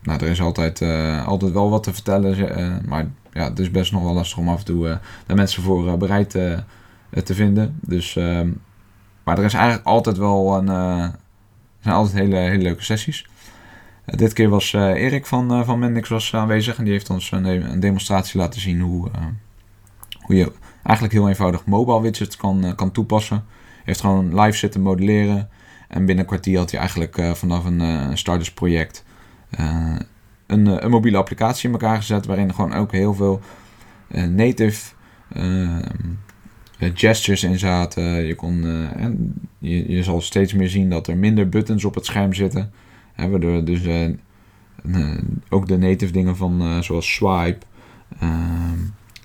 nou, 0.03 0.25
er 0.25 0.31
is 0.31 0.41
altijd, 0.41 0.83
altijd 1.27 1.53
wel 1.53 1.71
wat 1.71 1.83
te 1.83 1.93
vertellen, 1.93 2.83
maar 2.89 3.07
ja, 3.33 3.49
het 3.49 3.59
is 3.59 3.71
best 3.71 3.93
nog 3.93 4.03
wel 4.03 4.13
lastig 4.13 4.39
om 4.39 4.49
af 4.49 4.59
en 4.59 4.65
toe 4.65 4.99
daar 5.27 5.37
mensen 5.37 5.63
voor 5.63 5.99
bereid 5.99 6.31
te 6.31 7.35
vinden. 7.35 7.79
Dus, 7.81 8.17
ehm, 8.17 8.51
maar 9.25 9.39
er 9.39 9.45
is 9.45 9.55
eigenlijk 9.55 9.87
altijd 9.87 10.17
wel 10.17 10.57
een, 10.57 10.67
zijn 11.81 11.95
altijd 11.95 12.15
hele, 12.15 12.37
hele 12.37 12.63
leuke 12.63 12.85
sessies. 12.85 13.29
dit 14.05 14.33
keer 14.33 14.49
was 14.49 14.73
Erik 14.73 15.27
van, 15.27 15.65
van 15.65 15.79
Mendix 15.79 16.09
was 16.09 16.35
aanwezig 16.35 16.79
en 16.79 16.85
die 16.85 16.93
heeft 16.93 17.11
ons 17.11 17.31
een, 17.31 17.45
een 17.45 17.81
demonstratie 17.81 18.41
laten 18.41 18.61
zien 18.61 18.81
hoe, 18.81 19.11
je 20.37 20.53
eigenlijk 20.83 21.13
heel 21.15 21.29
eenvoudig 21.29 21.67
mobile 21.67 22.01
widgets 22.01 22.37
kan, 22.37 22.65
uh, 22.65 22.75
kan 22.75 22.93
toepassen. 22.93 23.45
Heeft 23.85 24.01
gewoon 24.01 24.41
live 24.41 24.57
zitten 24.57 24.81
modelleren. 24.81 25.49
En 25.89 25.99
binnen 26.05 26.19
een 26.19 26.31
kwartier 26.31 26.59
had 26.59 26.71
hij 26.71 26.79
eigenlijk 26.79 27.17
uh, 27.17 27.35
vanaf 27.35 27.65
een 27.65 27.81
uh, 27.81 28.09
starters 28.15 28.53
project 28.53 29.05
een, 30.47 30.85
een, 30.85 30.91
mobiele 30.91 31.17
applicatie 31.17 31.67
in 31.67 31.73
elkaar 31.73 31.97
gezet. 31.97 32.27
Waarin 32.27 32.55
gewoon 32.55 32.73
ook 32.73 32.93
heel 32.93 33.15
veel 33.15 33.41
native 34.29 34.93
gestures 36.79 37.43
in 37.43 37.59
zaten. 37.59 38.03
Je, 38.03 38.35
kon, 38.35 38.63
je, 39.59 39.93
je, 39.93 40.03
zal 40.03 40.21
steeds 40.21 40.55
meer 40.55 40.69
zien 40.69 40.91
dat 40.91 41.07
er 41.07 41.17
minder 41.17 41.49
buttons 41.49 41.85
op 41.85 41.95
het 41.95 42.07
scherm 42.07 42.33
zitten. 42.33 42.73
Hè, 43.13 43.29
waardoor 43.29 43.65
dus 43.65 43.81
ook 45.49 45.69
de 45.69 45.79
native 45.79 46.13
dingen 46.13 46.37
van 46.37 46.83
zoals 46.83 47.15
swipe 47.15 47.67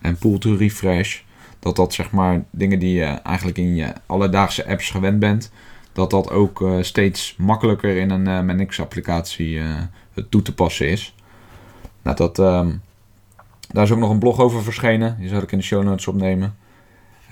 en 0.05 0.17
pull 0.17 0.37
to 0.37 0.55
refresh 0.55 1.19
dat 1.65 1.75
dat 1.75 1.93
zeg 1.93 2.11
maar 2.11 2.43
dingen 2.49 2.79
die 2.79 2.95
je 2.95 3.05
eigenlijk 3.05 3.57
in 3.57 3.75
je 3.75 3.93
alledaagse 4.05 4.67
apps 4.67 4.89
gewend 4.89 5.19
bent, 5.19 5.51
dat 5.93 6.09
dat 6.09 6.31
ook 6.31 6.61
uh, 6.61 6.81
steeds 6.81 7.35
makkelijker 7.37 7.97
in 7.97 8.09
een 8.09 8.27
uh, 8.27 8.41
Manix 8.41 8.79
applicatie 8.79 9.53
uh, 9.53 9.65
toe 10.29 10.41
te 10.41 10.53
passen 10.53 10.89
is. 10.89 11.15
Nou, 12.01 12.15
dat, 12.15 12.39
um, 12.39 12.81
daar 13.67 13.83
is 13.83 13.91
ook 13.91 13.99
nog 13.99 14.09
een 14.09 14.19
blog 14.19 14.39
over 14.39 14.63
verschenen. 14.63 15.17
Die 15.19 15.29
zal 15.29 15.41
ik 15.41 15.51
in 15.51 15.57
de 15.57 15.63
show 15.63 15.83
notes 15.83 16.07
opnemen. 16.07 16.55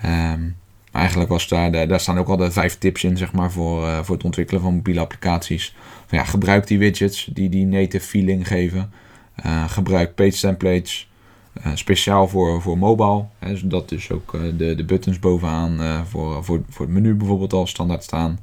Um, 0.05 0.55
eigenlijk 0.91 1.29
was 1.29 1.47
daar, 1.47 1.87
daar 1.87 1.99
staan 1.99 2.17
ook 2.17 2.27
al 2.27 2.37
de 2.37 2.51
vijf 2.51 2.77
tips 2.77 3.03
in 3.03 3.17
zeg 3.17 3.31
maar, 3.31 3.51
voor, 3.51 4.05
voor 4.05 4.15
het 4.15 4.25
ontwikkelen 4.25 4.61
van 4.61 4.73
mobiele 4.73 4.99
applicaties. 4.99 5.75
Van, 6.05 6.17
ja, 6.17 6.23
gebruik 6.23 6.67
die 6.67 6.79
widgets 6.79 7.29
die 7.33 7.49
die 7.49 7.65
native 7.65 8.05
feeling 8.05 8.47
geven. 8.47 8.91
gebruik 9.67 10.15
page 10.15 10.39
templates. 10.39 11.11
Uh, 11.57 11.71
speciaal 11.75 12.27
voor, 12.27 12.61
voor 12.61 12.77
mobile. 12.77 13.25
Hè, 13.39 13.57
zodat 13.57 13.89
dus 13.89 14.11
ook 14.11 14.33
uh, 14.33 14.41
de, 14.57 14.75
de 14.75 14.85
buttons 14.85 15.19
bovenaan 15.19 15.81
uh, 15.81 16.03
voor, 16.03 16.43
voor, 16.43 16.61
voor 16.69 16.85
het 16.85 16.93
menu 16.93 17.13
bijvoorbeeld 17.13 17.53
al 17.53 17.67
standaard 17.67 18.03
staan. 18.03 18.39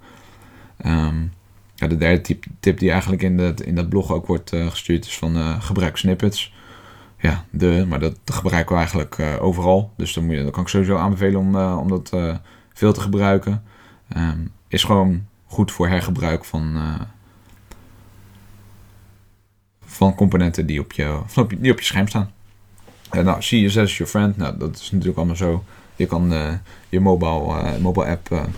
Um, 0.87 1.33
ja, 1.75 1.87
de 1.87 1.97
derde 1.97 2.21
tip, 2.21 2.45
tip 2.61 2.79
die 2.79 2.91
eigenlijk 2.91 3.23
in, 3.23 3.37
dat 3.37 3.61
in 3.61 3.75
dat 3.75 3.89
blog 3.89 4.13
ook 4.13 4.27
wordt 4.27 4.51
gestuurd 4.51 5.07
is 5.07 5.19
van 5.19 5.63
gebruik 5.63 5.97
snippets. 5.97 6.55
Ja, 7.19 7.45
de, 7.51 7.85
maar 7.89 8.01
dat 8.01 8.19
gebruiken 8.25 8.73
we 8.73 8.79
eigenlijk 8.81 9.41
overal. 9.41 9.93
Dus 9.97 10.13
dan, 10.13 10.25
moet 10.25 10.35
je, 10.35 10.43
dan 10.43 10.51
kan 10.51 10.63
ik 10.63 10.69
sowieso 10.69 10.97
aanbevelen 10.97 11.41
om, 11.41 11.57
om 11.57 11.89
dat 11.89 12.17
veel 12.73 12.93
te 12.93 13.01
gebruiken. 13.01 13.63
Um, 14.17 14.53
is 14.69 14.85
gewoon 14.85 15.27
goed 15.47 15.73
voor 15.73 15.89
hergebruik 15.89 16.45
van, 16.45 16.77
van 19.85 20.15
componenten 20.15 20.67
die 20.67 20.81
op, 20.81 20.93
je, 20.93 21.21
die 21.59 21.73
op 21.73 21.79
je 21.79 21.85
scherm 21.85 22.09
staan. 22.09 22.31
Uh, 23.13 23.23
nou, 23.23 23.39
CSS 23.39 23.77
is 23.77 23.97
your 23.97 24.07
friend. 24.07 24.37
Nou, 24.37 24.59
dat 24.59 24.77
is 24.77 24.91
natuurlijk 24.91 25.19
allemaal 25.19 25.37
zo. 25.37 25.65
Je 25.97 26.07
kan 26.07 26.33
uh, 26.33 26.53
je 26.89 27.01
mobile, 27.01 27.79
uh, 27.83 28.11
app 28.11 28.49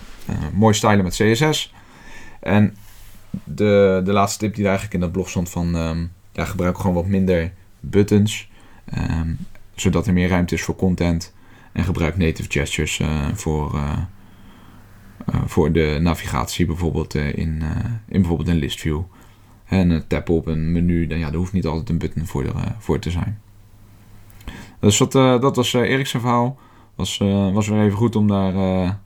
mooi 0.53 0.73
stylen 0.73 1.03
met 1.03 1.13
CSS. 1.15 1.73
En 2.39 2.75
de, 3.43 4.01
de 4.03 4.11
laatste 4.11 4.39
tip 4.39 4.55
die 4.55 4.63
eigenlijk 4.63 4.93
in 4.93 4.99
dat 4.99 5.11
blog 5.11 5.29
stond 5.29 5.49
van... 5.49 5.75
Um, 5.75 6.11
ja, 6.31 6.45
gebruik 6.45 6.77
gewoon 6.77 6.95
wat 6.95 7.07
minder 7.07 7.51
buttons. 7.79 8.49
Um, 8.97 9.37
zodat 9.75 10.07
er 10.07 10.13
meer 10.13 10.29
ruimte 10.29 10.55
is 10.55 10.63
voor 10.63 10.75
content. 10.75 11.33
En 11.71 11.83
gebruik 11.83 12.17
native 12.17 12.51
gestures 12.51 13.01
voor, 13.33 13.79
voor 15.45 15.71
de 15.71 15.97
navigatie 16.01 16.65
bijvoorbeeld 16.65 17.15
in, 17.15 17.63
in 18.07 18.21
bijvoorbeeld 18.21 18.47
een 18.49 18.55
list 18.55 18.79
view. 18.79 19.01
En 19.65 20.07
tap 20.07 20.29
op 20.29 20.47
een 20.47 20.71
menu, 20.71 21.07
dan 21.07 21.19
ja, 21.19 21.27
er 21.27 21.35
hoeft 21.35 21.53
niet 21.53 21.65
altijd 21.65 21.89
een 21.89 21.97
button 21.97 22.25
voor, 22.25 22.45
voor 22.79 22.99
te 22.99 23.11
zijn. 23.11 23.41
Dus 24.83 24.97
dat, 24.97 25.15
uh, 25.15 25.41
dat 25.41 25.55
was 25.55 25.73
uh, 25.73 25.89
Erik's 25.89 26.11
verhaal. 26.11 26.57
Was, 26.95 27.19
uh, 27.19 27.53
was 27.53 27.67
weer 27.67 27.81
even 27.81 27.97
goed 27.97 28.15
om, 28.15 28.27
daar, 28.27 28.99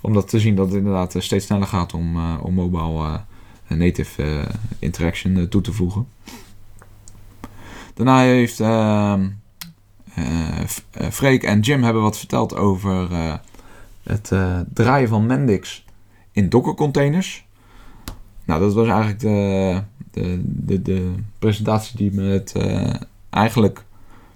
om 0.00 0.12
dat 0.12 0.28
te 0.28 0.40
zien 0.40 0.54
dat 0.54 0.66
het 0.66 0.76
inderdaad 0.76 1.14
steeds 1.18 1.46
sneller 1.46 1.66
gaat 1.66 1.94
om, 1.94 2.36
om 2.36 2.54
mobile 2.54 3.20
native 3.68 4.46
interaction 4.78 5.48
toe 5.48 5.60
te 5.60 5.72
voegen. 5.72 6.06
Daarna 7.94 8.18
heeft 8.20 8.62
Freek 11.12 11.42
en 11.42 11.60
Jim 11.60 11.82
hebben 11.82 12.02
wat 12.02 12.18
verteld 12.18 12.56
over 12.56 13.08
het 14.02 14.32
draaien 14.74 15.08
van 15.08 15.26
Mendix 15.26 15.84
in 16.32 16.48
Docker 16.48 16.74
containers. 16.74 17.46
Nou, 18.44 18.60
dat 18.60 18.74
was 18.74 18.86
eigenlijk 18.86 19.20
de, 19.20 19.82
de, 20.10 20.42
de, 20.44 20.82
de 20.82 21.14
presentatie 21.38 21.96
die 21.96 22.12
met 22.12 22.52
eigenlijk 23.30 23.84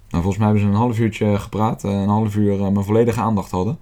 nou, 0.08 0.22
volgens 0.22 0.36
mij 0.36 0.46
hebben 0.46 0.64
ze 0.64 0.68
een 0.68 0.82
half 0.82 0.98
uurtje 0.98 1.38
gepraat. 1.38 1.84
Eh, 1.84 1.90
een 1.90 2.08
half 2.08 2.36
uur 2.36 2.52
eh, 2.52 2.68
mijn 2.68 2.84
volledige 2.84 3.20
aandacht 3.20 3.50
hadden. 3.50 3.78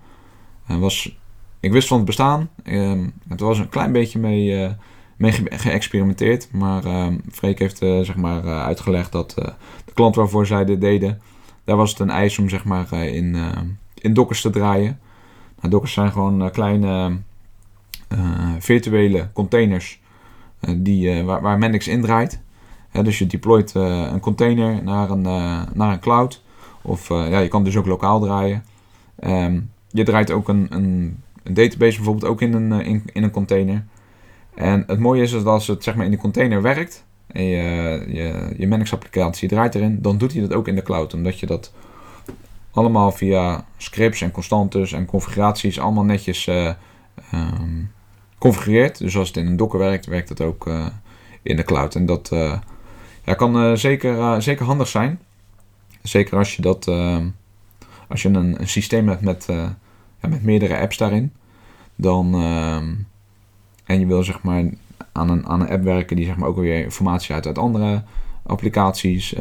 En 0.67 0.81
was, 0.81 1.19
ik 1.61 1.73
wist 1.73 1.89
van 1.89 1.97
het 1.97 2.07
bestaan. 2.07 2.51
Um, 2.65 3.13
het 3.29 3.41
was 3.41 3.59
een 3.59 3.69
klein 3.69 3.93
beetje 3.93 4.19
mee, 4.19 4.75
mee 5.17 5.33
geëxperimenteerd. 5.33 6.49
Maar 6.53 6.85
um, 6.85 7.23
Freek 7.31 7.59
heeft 7.59 7.79
zeg 7.79 8.17
maar, 8.17 8.45
uitgelegd 8.45 9.13
dat 9.13 9.31
de 9.85 9.93
klant 9.95 10.15
waarvoor 10.15 10.47
zij 10.47 10.65
dit 10.65 10.81
deden... 10.81 11.21
daar 11.65 11.77
was 11.77 11.91
het 11.91 11.99
een 11.99 12.11
eis 12.11 12.39
om 12.39 12.49
zeg 12.49 12.65
maar, 12.65 12.93
in, 12.93 13.37
in 13.95 14.15
dockers 14.15 14.41
te 14.41 14.51
draaien. 14.51 14.99
Nou, 15.57 15.71
dockers 15.71 15.93
zijn 15.93 16.13
gewoon 16.13 16.51
kleine 16.51 17.19
virtuele 18.59 19.29
containers... 19.33 20.01
die, 20.77 21.23
waar, 21.23 21.43
waar 21.43 21.59
Mendix 21.59 21.89
in 21.89 22.03
draait 22.03 22.41
dus 23.03 23.19
je 23.19 23.27
deployt 23.27 23.75
uh, 23.77 24.09
een 24.13 24.21
container 24.21 24.83
naar 24.83 25.11
een, 25.11 25.25
uh, 25.25 25.63
naar 25.75 25.93
een 25.93 26.01
cloud. 26.01 26.43
Of 26.83 27.11
uh, 27.11 27.31
ja, 27.31 27.39
je 27.39 27.49
kan 27.49 27.65
dus 27.65 27.77
ook 27.77 27.87
lokaal 27.87 28.21
draaien. 28.21 28.65
Um, 29.25 29.71
je 29.89 30.05
draait 30.05 30.31
ook 30.31 30.49
een, 30.49 30.67
een, 30.71 31.23
een, 31.43 31.55
database 31.55 31.97
bijvoorbeeld 31.97 32.25
ook 32.25 32.41
in 32.41 32.53
een, 32.53 32.73
in, 32.73 33.03
in 33.13 33.23
een 33.23 33.31
container. 33.31 33.85
En 34.55 34.85
het 34.87 34.99
mooie 34.99 35.23
is 35.23 35.31
dat 35.31 35.47
als 35.47 35.67
het 35.67 35.85
zeg 35.85 35.95
maar, 35.95 36.05
in 36.05 36.11
die 36.11 36.21
container 36.21 36.63
werkt 36.63 37.05
en 37.27 37.45
je, 37.45 38.05
je, 38.09 38.55
je 38.57 38.91
applicatie 38.91 39.49
draait 39.49 39.75
erin, 39.75 39.99
dan 40.03 40.19
doet 40.19 40.33
hij 40.33 40.41
dat 40.41 40.53
ook 40.53 40.69
in 40.69 40.75
de 40.75 40.83
cloud. 40.83 41.15
Omdat 41.15 41.41
je 41.41 41.47
dat 41.47 41.73
allemaal 42.71 43.13
via 43.13 43.65
scripts 43.77 44.21
en 44.21 44.31
constantes 44.31 44.93
en 44.93 45.07
configuraties 45.07 45.81
allemaal 45.81 46.05
netjes 46.05 46.47
um, 46.47 47.91
configureert. 48.39 48.99
Dus 48.99 49.17
als 49.17 49.29
het 49.29 49.37
in 49.37 49.47
een 49.47 49.57
docker 49.57 49.79
werkt, 49.79 50.07
werkt 50.07 50.29
het 50.29 50.41
ook 50.41 50.71
in 51.43 51.57
de 51.57 51.65
cloud. 51.65 51.95
En 51.95 52.07
dat 52.07 52.33
ja, 53.27 53.35
kan 53.35 53.57
uh, 53.57 53.75
zeker, 53.75 54.17
uh, 54.17 54.41
zeker 54.41 54.65
handig 54.65 54.89
zijn. 54.89 55.21
Zeker 56.03 56.39
als 56.39 56.57
je 56.57 56.63
dat 56.63 56.87
uh, 56.87 57.19
als 58.09 58.23
je 58.23 58.29
een, 58.29 58.61
een, 58.61 58.69
systeem 58.69 59.09
hebt 59.09 59.21
met, 59.21 59.45
ja, 60.21 60.29
met 60.29 60.43
meerdere 60.43 60.79
apps 60.79 60.97
daarin. 60.97 61.33
Dan 61.97 62.35
en 63.85 64.01
je 64.01 64.07
wil 64.07 64.23
zeg 64.23 64.43
maar 64.43 64.65
aan 65.13 65.31
een, 65.31 65.47
aan 65.47 65.61
een 65.61 65.69
app 65.69 65.83
werken 65.83 66.17
die 66.17 66.25
zeg 66.25 66.37
maar 66.37 66.49
ook 66.49 66.57
weer 66.57 66.83
informatie 66.83 67.35
uit 67.35 67.47
uit 67.47 67.59
andere 67.59 68.03
applicaties 68.43 69.35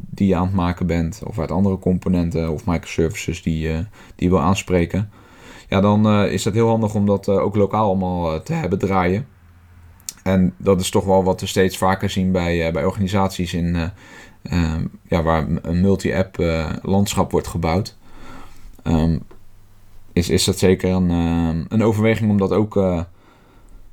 die 0.00 0.28
je 0.28 0.36
aan 0.36 0.46
het 0.46 0.54
maken 0.54 0.86
bent. 0.86 1.22
Of 1.24 1.38
uit 1.38 1.50
andere 1.50 1.78
componenten 1.78 2.52
of 2.52 2.66
microservices 2.66 3.42
die, 3.42 3.68
die 3.68 3.84
je 4.16 4.28
wil 4.28 4.40
aanspreken. 4.40 5.10
Ja, 5.68 5.80
dan 5.80 6.24
is 6.24 6.44
het 6.44 6.54
heel 6.54 6.68
handig 6.68 6.94
om 6.94 7.06
dat 7.06 7.28
ook 7.28 7.56
lokaal 7.56 7.86
allemaal 7.86 8.42
te 8.42 8.52
hebben 8.52 8.78
draaien. 8.78 9.26
En 10.22 10.54
dat 10.56 10.80
is 10.80 10.90
toch 10.90 11.04
wel 11.04 11.24
wat 11.24 11.40
we 11.40 11.46
steeds 11.46 11.76
vaker 11.76 12.10
zien 12.10 12.32
bij, 12.32 12.66
uh, 12.66 12.72
bij 12.72 12.84
organisaties 12.84 13.54
in, 13.54 13.74
uh, 13.74 13.84
uh, 14.42 14.74
ja, 15.08 15.22
waar 15.22 15.46
een 15.62 15.80
multi-app 15.80 16.38
eh, 16.38 16.72
landschap 16.82 17.30
wordt 17.30 17.46
gebouwd. 17.46 17.96
Um, 18.84 19.22
is, 20.12 20.28
is 20.28 20.44
dat 20.44 20.58
zeker 20.58 20.90
een, 20.90 21.10
een 21.68 21.82
overweging 21.82 22.30
om 22.30 22.38
dat 22.38 22.52
ook 22.52 23.04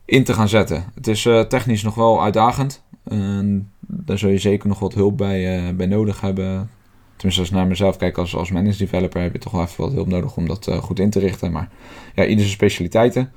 in 0.06 0.24
te 0.24 0.34
gaan 0.34 0.50
zetten. 0.50 0.92
Het 0.96 1.08
is 1.08 1.22
technisch 1.48 1.84
nog 1.84 1.96
wel 1.96 2.24
uitdagend. 2.24 2.84
daar 3.80 4.18
zul 4.18 4.30
je 4.30 4.38
zeker 4.38 4.68
nog 4.68 4.80
wat 4.80 4.94
hulp 4.94 5.18
bij, 5.18 5.76
bij 5.76 5.86
nodig 5.86 6.22
hebben. 6.22 6.70
Tenminste, 7.16 7.42
als 7.42 7.50
ik 7.50 7.56
naar 7.56 7.68
mezelf 7.68 7.98
kijk 7.98 8.18
als, 8.18 8.36
als 8.36 8.52
managed 8.52 8.80
developer, 8.80 9.22
heb 9.22 9.34
je 9.34 9.40
toch 9.40 9.52
wel 9.52 9.62
even 9.62 9.84
wat 9.84 9.94
hulp 9.94 10.08
nodig 10.08 10.38
om 10.38 10.48
dat 10.48 10.70
goed 10.82 11.00
in 11.00 11.10
te 11.10 11.20
richten. 11.20 11.52
Maar 11.52 11.70
ja, 12.16 12.24
ieder 12.24 12.40
zijn 12.40 12.56
specialiteiten. 12.56 13.32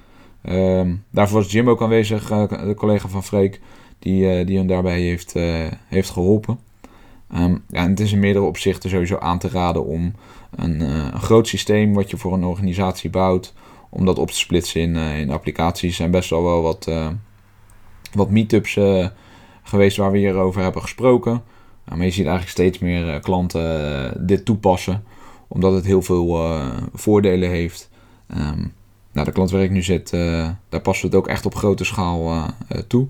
Um, 0.49 1.05
daarvoor 1.11 1.39
was 1.39 1.53
Jim 1.53 1.69
ook 1.69 1.83
aanwezig, 1.83 2.31
uh, 2.31 2.49
de 2.49 2.75
collega 2.75 3.09
van 3.09 3.25
Freek, 3.25 3.61
die, 3.99 4.39
uh, 4.39 4.47
die 4.47 4.57
hem 4.57 4.67
daarbij 4.67 5.01
heeft, 5.01 5.37
uh, 5.37 5.67
heeft 5.87 6.11
geholpen. 6.11 6.59
Um, 7.37 7.65
ja, 7.69 7.89
het 7.89 8.01
is 8.01 8.13
in 8.13 8.19
meerdere 8.19 8.45
opzichten 8.45 8.91
sowieso 8.91 9.19
aan 9.19 9.39
te 9.39 9.49
raden 9.49 9.85
om 9.85 10.15
een, 10.51 10.81
een, 10.81 11.21
groot 11.21 11.49
systeem 11.49 11.95
wat 11.95 12.11
je 12.11 12.17
voor 12.17 12.33
een 12.33 12.45
organisatie 12.45 13.11
bouwt, 13.11 13.55
om 13.89 14.05
dat 14.05 14.19
op 14.19 14.31
te 14.31 14.37
splitsen 14.37 14.81
in, 14.81 14.97
in 14.97 15.31
applicaties. 15.31 15.89
Er 15.91 15.95
zijn 15.95 16.11
best 16.11 16.31
wel 16.31 16.43
wel 16.43 16.63
wat, 16.63 16.91
wat 18.13 18.31
meetups 18.31 18.79
geweest 19.63 19.97
waar 19.97 20.13
we 20.13 20.19
hierover 20.19 20.63
hebben 20.63 20.83
gesproken. 20.83 21.43
maar 21.85 22.05
je 22.05 22.11
ziet 22.11 22.27
eigenlijk 22.27 22.51
steeds 22.51 22.79
meer 22.79 23.21
klanten 23.21 24.27
dit 24.27 24.45
toepassen, 24.45 25.05
omdat 25.49 25.73
het 25.73 25.85
heel 25.85 26.03
veel 26.03 26.53
voordelen 26.93 27.51
heeft. 27.51 27.91
Um, 28.37 28.73
nou, 29.21 29.33
de 29.33 29.39
klant 29.39 29.51
waar 29.51 29.63
ik 29.63 29.71
nu 29.71 29.83
zit, 29.83 30.13
uh, 30.13 30.49
daar 30.69 30.81
passen 30.81 31.11
we 31.11 31.17
het 31.17 31.25
ook 31.25 31.31
echt 31.31 31.47
op 31.47 31.55
grote 31.55 31.85
schaal 31.85 32.33
uh, 32.33 32.49
toe. 32.87 33.09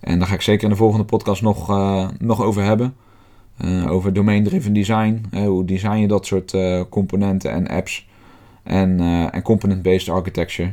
En 0.00 0.18
daar 0.18 0.28
ga 0.28 0.34
ik 0.34 0.40
zeker 0.40 0.64
in 0.64 0.70
de 0.70 0.76
volgende 0.76 1.04
podcast 1.04 1.42
nog, 1.42 1.68
nog 2.18 2.42
over 2.42 2.62
hebben. 2.62 2.94
over 3.88 4.12
domain-driven 4.12 4.72
design. 4.72 5.24
hoe 5.32 5.64
design 5.64 5.96
je 5.96 6.08
dat 6.08 6.26
soort 6.26 6.56
componenten 6.88 7.50
en 7.50 7.68
apps. 7.68 8.08
En, 8.62 9.00
en 9.30 9.42
component-based 9.42 10.08
architecture. 10.08 10.72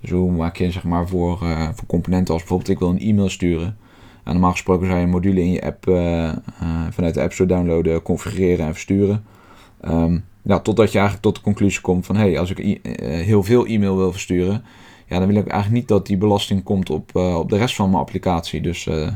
Dus 0.00 0.10
hoe 0.10 0.30
maak 0.30 0.56
je 0.56 0.70
zeg 0.70 0.84
maar 0.84 1.08
voor, 1.08 1.38
voor 1.74 1.86
componenten 1.86 2.32
als 2.32 2.42
bijvoorbeeld 2.42 2.70
ik 2.70 2.78
wil 2.78 2.88
een 2.88 3.00
e-mail 3.00 3.28
sturen. 3.28 3.76
En 4.24 4.32
normaal 4.32 4.50
gesproken 4.50 4.86
zou 4.86 4.98
je 4.98 5.04
een 5.04 5.10
module 5.10 5.40
in 5.40 5.50
je 5.50 5.62
app 5.62 5.84
vanuit 6.90 7.14
de 7.14 7.22
App 7.22 7.32
Store 7.32 7.48
downloaden, 7.48 8.02
configureren 8.02 8.66
en 8.66 8.72
versturen. 8.72 9.24
Um, 9.88 10.24
ja, 10.48 10.60
totdat 10.60 10.92
je 10.92 10.98
eigenlijk 10.98 11.26
tot 11.26 11.34
de 11.36 11.42
conclusie 11.42 11.80
komt 11.80 12.06
van... 12.06 12.16
hé, 12.16 12.22
hey, 12.22 12.38
als 12.38 12.50
ik 12.50 12.58
eh, 12.58 13.08
heel 13.08 13.42
veel 13.42 13.66
e-mail 13.66 13.96
wil 13.96 14.12
versturen... 14.12 14.64
ja, 15.06 15.18
dan 15.18 15.28
wil 15.28 15.36
ik 15.36 15.46
eigenlijk 15.46 15.80
niet 15.80 15.88
dat 15.88 16.06
die 16.06 16.16
belasting 16.16 16.62
komt 16.62 16.90
op, 16.90 17.10
uh, 17.14 17.38
op 17.38 17.48
de 17.48 17.56
rest 17.56 17.74
van 17.74 17.90
mijn 17.90 18.02
applicatie. 18.02 18.60
Dus 18.60 18.86
uh, 18.86 19.08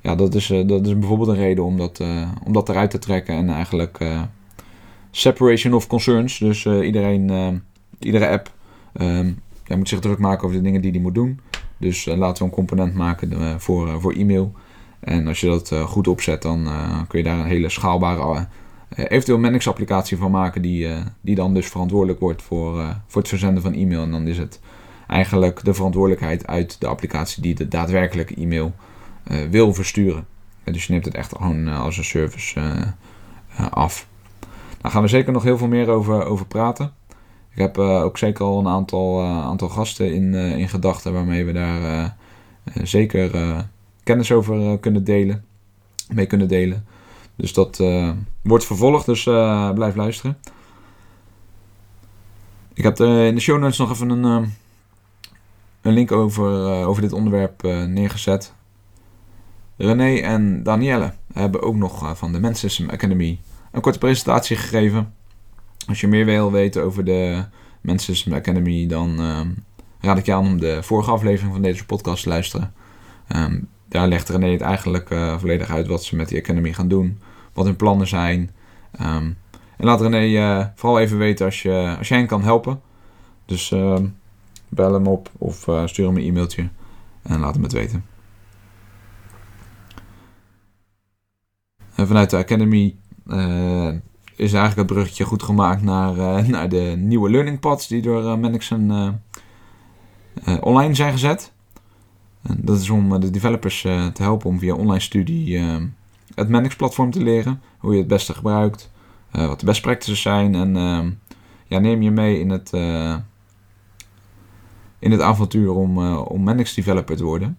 ja, 0.00 0.14
dat 0.14 0.34
is, 0.34 0.46
dat 0.46 0.86
is 0.86 0.98
bijvoorbeeld 0.98 1.28
een 1.28 1.36
reden 1.36 1.64
om 1.64 1.76
dat, 1.76 2.00
om 2.44 2.52
dat 2.52 2.68
eruit 2.68 2.90
te 2.90 2.98
trekken... 2.98 3.34
en 3.34 3.50
eigenlijk 3.50 3.98
separation 5.10 5.74
of 5.74 5.86
concerns. 5.86 6.38
Dus 6.38 6.66
iedereen, 6.66 7.62
iedere 7.98 8.28
app 8.28 8.50
ja, 9.64 9.76
moet 9.76 9.88
zich 9.88 10.00
druk 10.00 10.18
maken 10.18 10.44
over 10.44 10.56
de 10.56 10.62
dingen 10.62 10.80
die 10.80 10.92
die 10.92 11.00
moet 11.00 11.14
doen. 11.14 11.40
Dus 11.76 12.04
laten 12.04 12.42
we 12.42 12.48
een 12.48 12.54
component 12.54 12.94
maken 12.94 13.60
voor, 13.60 14.00
voor 14.00 14.12
e-mail... 14.12 14.52
En 15.00 15.26
als 15.26 15.40
je 15.40 15.46
dat 15.46 15.72
goed 15.84 16.08
opzet, 16.08 16.42
dan 16.42 16.68
kun 17.08 17.18
je 17.18 17.24
daar 17.24 17.38
een 17.38 17.46
hele 17.46 17.68
schaalbare 17.68 18.20
eh, 18.20 18.42
eventueel 18.96 19.38
Manix 19.38 19.68
applicatie 19.68 20.16
van 20.16 20.30
maken 20.30 20.62
die, 20.62 20.88
uh, 20.88 20.96
die 21.20 21.34
dan 21.34 21.54
dus 21.54 21.66
verantwoordelijk 21.66 22.20
wordt 22.20 22.42
voor, 22.42 22.78
uh, 22.78 22.90
voor 23.06 23.20
het 23.20 23.30
verzenden 23.30 23.62
van 23.62 23.72
e-mail. 23.72 24.02
En 24.02 24.10
dan 24.10 24.26
is 24.26 24.38
het 24.38 24.60
eigenlijk 25.06 25.64
de 25.64 25.74
verantwoordelijkheid 25.74 26.46
uit 26.46 26.80
de 26.80 26.86
applicatie 26.86 27.42
die 27.42 27.54
de 27.54 27.68
daadwerkelijke 27.68 28.34
e-mail 28.34 28.74
wil 29.50 29.74
versturen. 29.74 30.26
dus 30.64 30.86
je 30.86 30.92
neemt 30.92 31.04
het 31.04 31.14
echt 31.14 31.32
gewoon 31.36 31.68
als 31.68 31.96
een 31.96 32.04
service 32.04 32.60
af. 33.70 34.06
Daar 34.80 34.90
gaan 34.90 35.02
we 35.02 35.08
zeker 35.08 35.32
nog 35.32 35.42
heel 35.42 35.58
veel 35.58 35.68
meer 35.68 35.88
over, 35.88 36.24
over 36.24 36.46
praten. 36.46 36.92
Ik 37.50 37.58
heb 37.58 37.78
ook 37.78 38.18
zeker 38.18 38.44
al 38.44 38.58
een 38.58 38.68
aantal, 38.68 39.22
aantal 39.22 39.68
gasten 39.68 40.14
in, 40.14 40.34
in 40.34 40.68
gedachten 40.68 41.12
waarmee 41.12 41.44
we 41.44 41.52
daar 41.52 42.16
zeker 42.82 43.30
kennis 44.02 44.32
over 44.32 44.78
kunnen 44.78 45.04
delen, 45.04 45.44
mee 46.08 46.26
kunnen 46.26 46.48
delen. 46.48 46.86
Dus 47.36 47.52
dat 47.52 47.78
uh, 47.78 48.10
wordt 48.42 48.64
vervolgd, 48.64 49.06
dus 49.06 49.26
uh, 49.26 49.72
blijf 49.72 49.94
luisteren. 49.94 50.38
Ik 52.74 52.82
heb 52.82 53.00
in 53.00 53.34
de 53.34 53.40
show 53.40 53.58
notes 53.58 53.78
nog 53.78 53.90
even 53.90 54.10
een, 54.10 54.52
een 55.82 55.92
link 55.92 56.12
over, 56.12 56.46
over 56.86 57.02
dit 57.02 57.12
onderwerp 57.12 57.62
neergezet. 57.62 58.54
René 59.76 60.20
en 60.20 60.62
Danielle 60.62 61.14
hebben 61.32 61.62
ook 61.62 61.74
nog 61.74 62.18
van 62.18 62.32
de 62.32 62.40
Men's 62.40 62.58
System 62.58 62.90
Academy 62.90 63.40
een 63.70 63.80
korte 63.80 63.98
presentatie 63.98 64.56
gegeven. 64.56 65.14
Als 65.88 66.00
je 66.00 66.08
meer 66.08 66.24
wil 66.24 66.52
weten 66.52 66.82
over 66.82 67.04
de 67.04 67.44
Men's 67.80 68.04
System 68.04 68.32
Academy, 68.32 68.86
dan 68.86 69.20
raad 70.00 70.18
ik 70.18 70.26
je 70.26 70.32
aan 70.32 70.46
om 70.46 70.60
de 70.60 70.82
vorige 70.82 71.10
aflevering 71.10 71.52
van 71.52 71.62
deze 71.62 71.86
podcast 71.86 72.22
te 72.22 72.28
luisteren. 72.28 72.74
Um, 73.36 73.68
daar 73.92 74.08
legt 74.08 74.28
René 74.28 74.50
het 74.50 74.60
eigenlijk 74.60 75.10
uh, 75.10 75.38
volledig 75.38 75.70
uit 75.70 75.86
wat 75.86 76.04
ze 76.04 76.16
met 76.16 76.28
die 76.28 76.38
Academy 76.38 76.72
gaan 76.72 76.88
doen. 76.88 77.20
Wat 77.52 77.64
hun 77.64 77.76
plannen 77.76 78.08
zijn. 78.08 78.50
Um, 79.00 79.36
en 79.76 79.84
laat 79.84 80.00
René 80.00 80.26
uh, 80.26 80.66
vooral 80.74 81.00
even 81.00 81.18
weten 81.18 81.46
als, 81.46 81.62
je, 81.62 81.94
als 81.98 82.08
jij 82.08 82.26
kan 82.26 82.42
helpen. 82.42 82.80
Dus 83.44 83.70
uh, 83.70 83.98
bel 84.68 84.92
hem 84.92 85.06
op 85.06 85.30
of 85.38 85.66
uh, 85.66 85.86
stuur 85.86 86.06
hem 86.06 86.16
een 86.16 86.22
e-mailtje. 86.22 86.68
En 87.22 87.40
laat 87.40 87.54
hem 87.54 87.62
het 87.62 87.72
weten. 87.72 88.04
En 91.94 92.06
vanuit 92.06 92.30
de 92.30 92.36
Academy 92.36 92.96
is 94.36 94.52
eigenlijk 94.52 94.76
het 94.76 94.86
bruggetje 94.86 95.24
goed 95.24 95.42
gemaakt 95.42 95.82
naar, 95.82 96.48
naar 96.48 96.68
de 96.68 96.94
nieuwe 96.98 97.30
learning 97.30 97.60
paths 97.60 97.86
die 97.86 98.02
door 98.02 98.22
uh, 98.22 99.12
online 100.60 100.94
zijn 100.94 101.12
gezet. 101.12 101.52
En 102.42 102.58
dat 102.60 102.80
is 102.80 102.90
om 102.90 103.20
de 103.20 103.30
developers 103.30 103.84
uh, 103.84 104.06
te 104.06 104.22
helpen 104.22 104.48
om 104.48 104.58
via 104.58 104.74
online 104.74 105.00
studie 105.00 105.58
uh, 105.58 105.76
het 106.34 106.48
Mendix-platform 106.48 107.10
te 107.10 107.22
leren. 107.22 107.62
Hoe 107.78 107.92
je 107.92 107.98
het 107.98 108.08
beste 108.08 108.34
gebruikt, 108.34 108.90
wat 109.30 109.60
de 109.60 109.66
best 109.66 109.82
practices 109.82 110.20
zijn. 110.20 110.54
En 110.54 110.76
ehm, 110.76 111.10
ja, 111.66 111.78
neem 111.78 112.02
je 112.02 112.10
mee 112.10 112.40
in 112.40 112.50
het, 112.50 112.72
in 114.98 115.10
het 115.10 115.20
avontuur 115.20 115.70
om, 115.70 115.98
om 116.08 116.42
Mendix 116.42 116.74
developer 116.74 117.16
te 117.16 117.24
worden. 117.24 117.58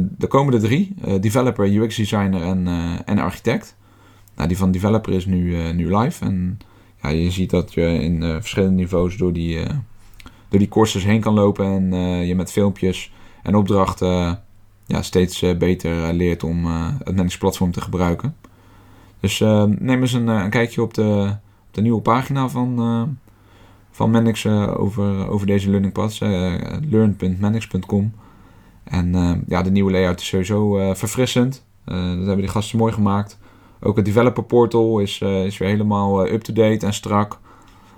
de 0.00 0.26
komende 0.28 0.60
drie, 0.60 0.94
developer, 1.20 1.74
UX 1.74 1.96
designer 1.96 2.42
en, 2.42 2.66
en 3.04 3.18
architect. 3.18 3.76
Nou, 4.36 4.48
die 4.48 4.56
van 4.56 4.70
developer 4.70 5.12
is 5.12 5.26
nu, 5.26 5.72
nu 5.72 5.96
live. 5.96 6.24
En 6.24 6.58
ja, 7.02 7.08
je 7.08 7.30
ziet 7.30 7.50
dat 7.50 7.72
je 7.72 7.82
in 7.82 8.22
verschillende 8.22 8.74
niveaus 8.74 9.16
door 9.16 9.32
die 9.32 9.66
door 10.48 10.58
die 10.58 10.68
courses 10.68 11.04
heen 11.04 11.20
kan 11.20 11.34
lopen 11.34 11.66
en 11.66 11.92
je 12.26 12.34
met 12.34 12.52
filmpjes 12.52 13.12
en 13.42 13.54
opdrachten 13.54 14.42
ja, 14.86 15.02
steeds 15.02 15.44
beter 15.58 16.12
leert 16.12 16.44
om 16.44 16.66
het 17.04 17.16
Manix 17.16 17.38
platform 17.38 17.72
te 17.72 17.80
gebruiken. 17.80 18.36
Dus 19.20 19.38
neem 19.78 20.00
eens 20.00 20.12
een, 20.12 20.28
een 20.28 20.50
kijkje 20.50 20.82
op 20.82 20.94
de, 20.94 21.36
de 21.70 21.80
nieuwe 21.80 22.00
pagina 22.00 22.48
van, 22.48 23.18
van 23.90 24.10
Mendix 24.10 24.46
over, 24.46 25.28
over 25.28 25.46
deze 25.46 25.68
learning 25.68 25.92
paths, 25.92 26.18
learn.mendix.com. 26.90 28.12
En 28.84 29.42
ja, 29.48 29.62
de 29.62 29.70
nieuwe 29.70 29.90
layout 29.90 30.20
is 30.20 30.26
sowieso 30.26 30.94
verfrissend. 30.94 31.64
dat 31.84 31.96
hebben 31.96 32.36
die 32.36 32.48
gasten 32.48 32.78
mooi 32.78 32.92
gemaakt. 32.92 33.38
Ook 33.80 33.96
het 33.96 34.04
developer 34.04 34.42
portal 34.42 34.98
is, 34.98 35.20
uh, 35.20 35.44
is 35.44 35.58
weer 35.58 35.68
helemaal 35.68 36.26
uh, 36.26 36.32
up-to-date 36.32 36.86
en 36.86 36.92
strak. 36.92 37.38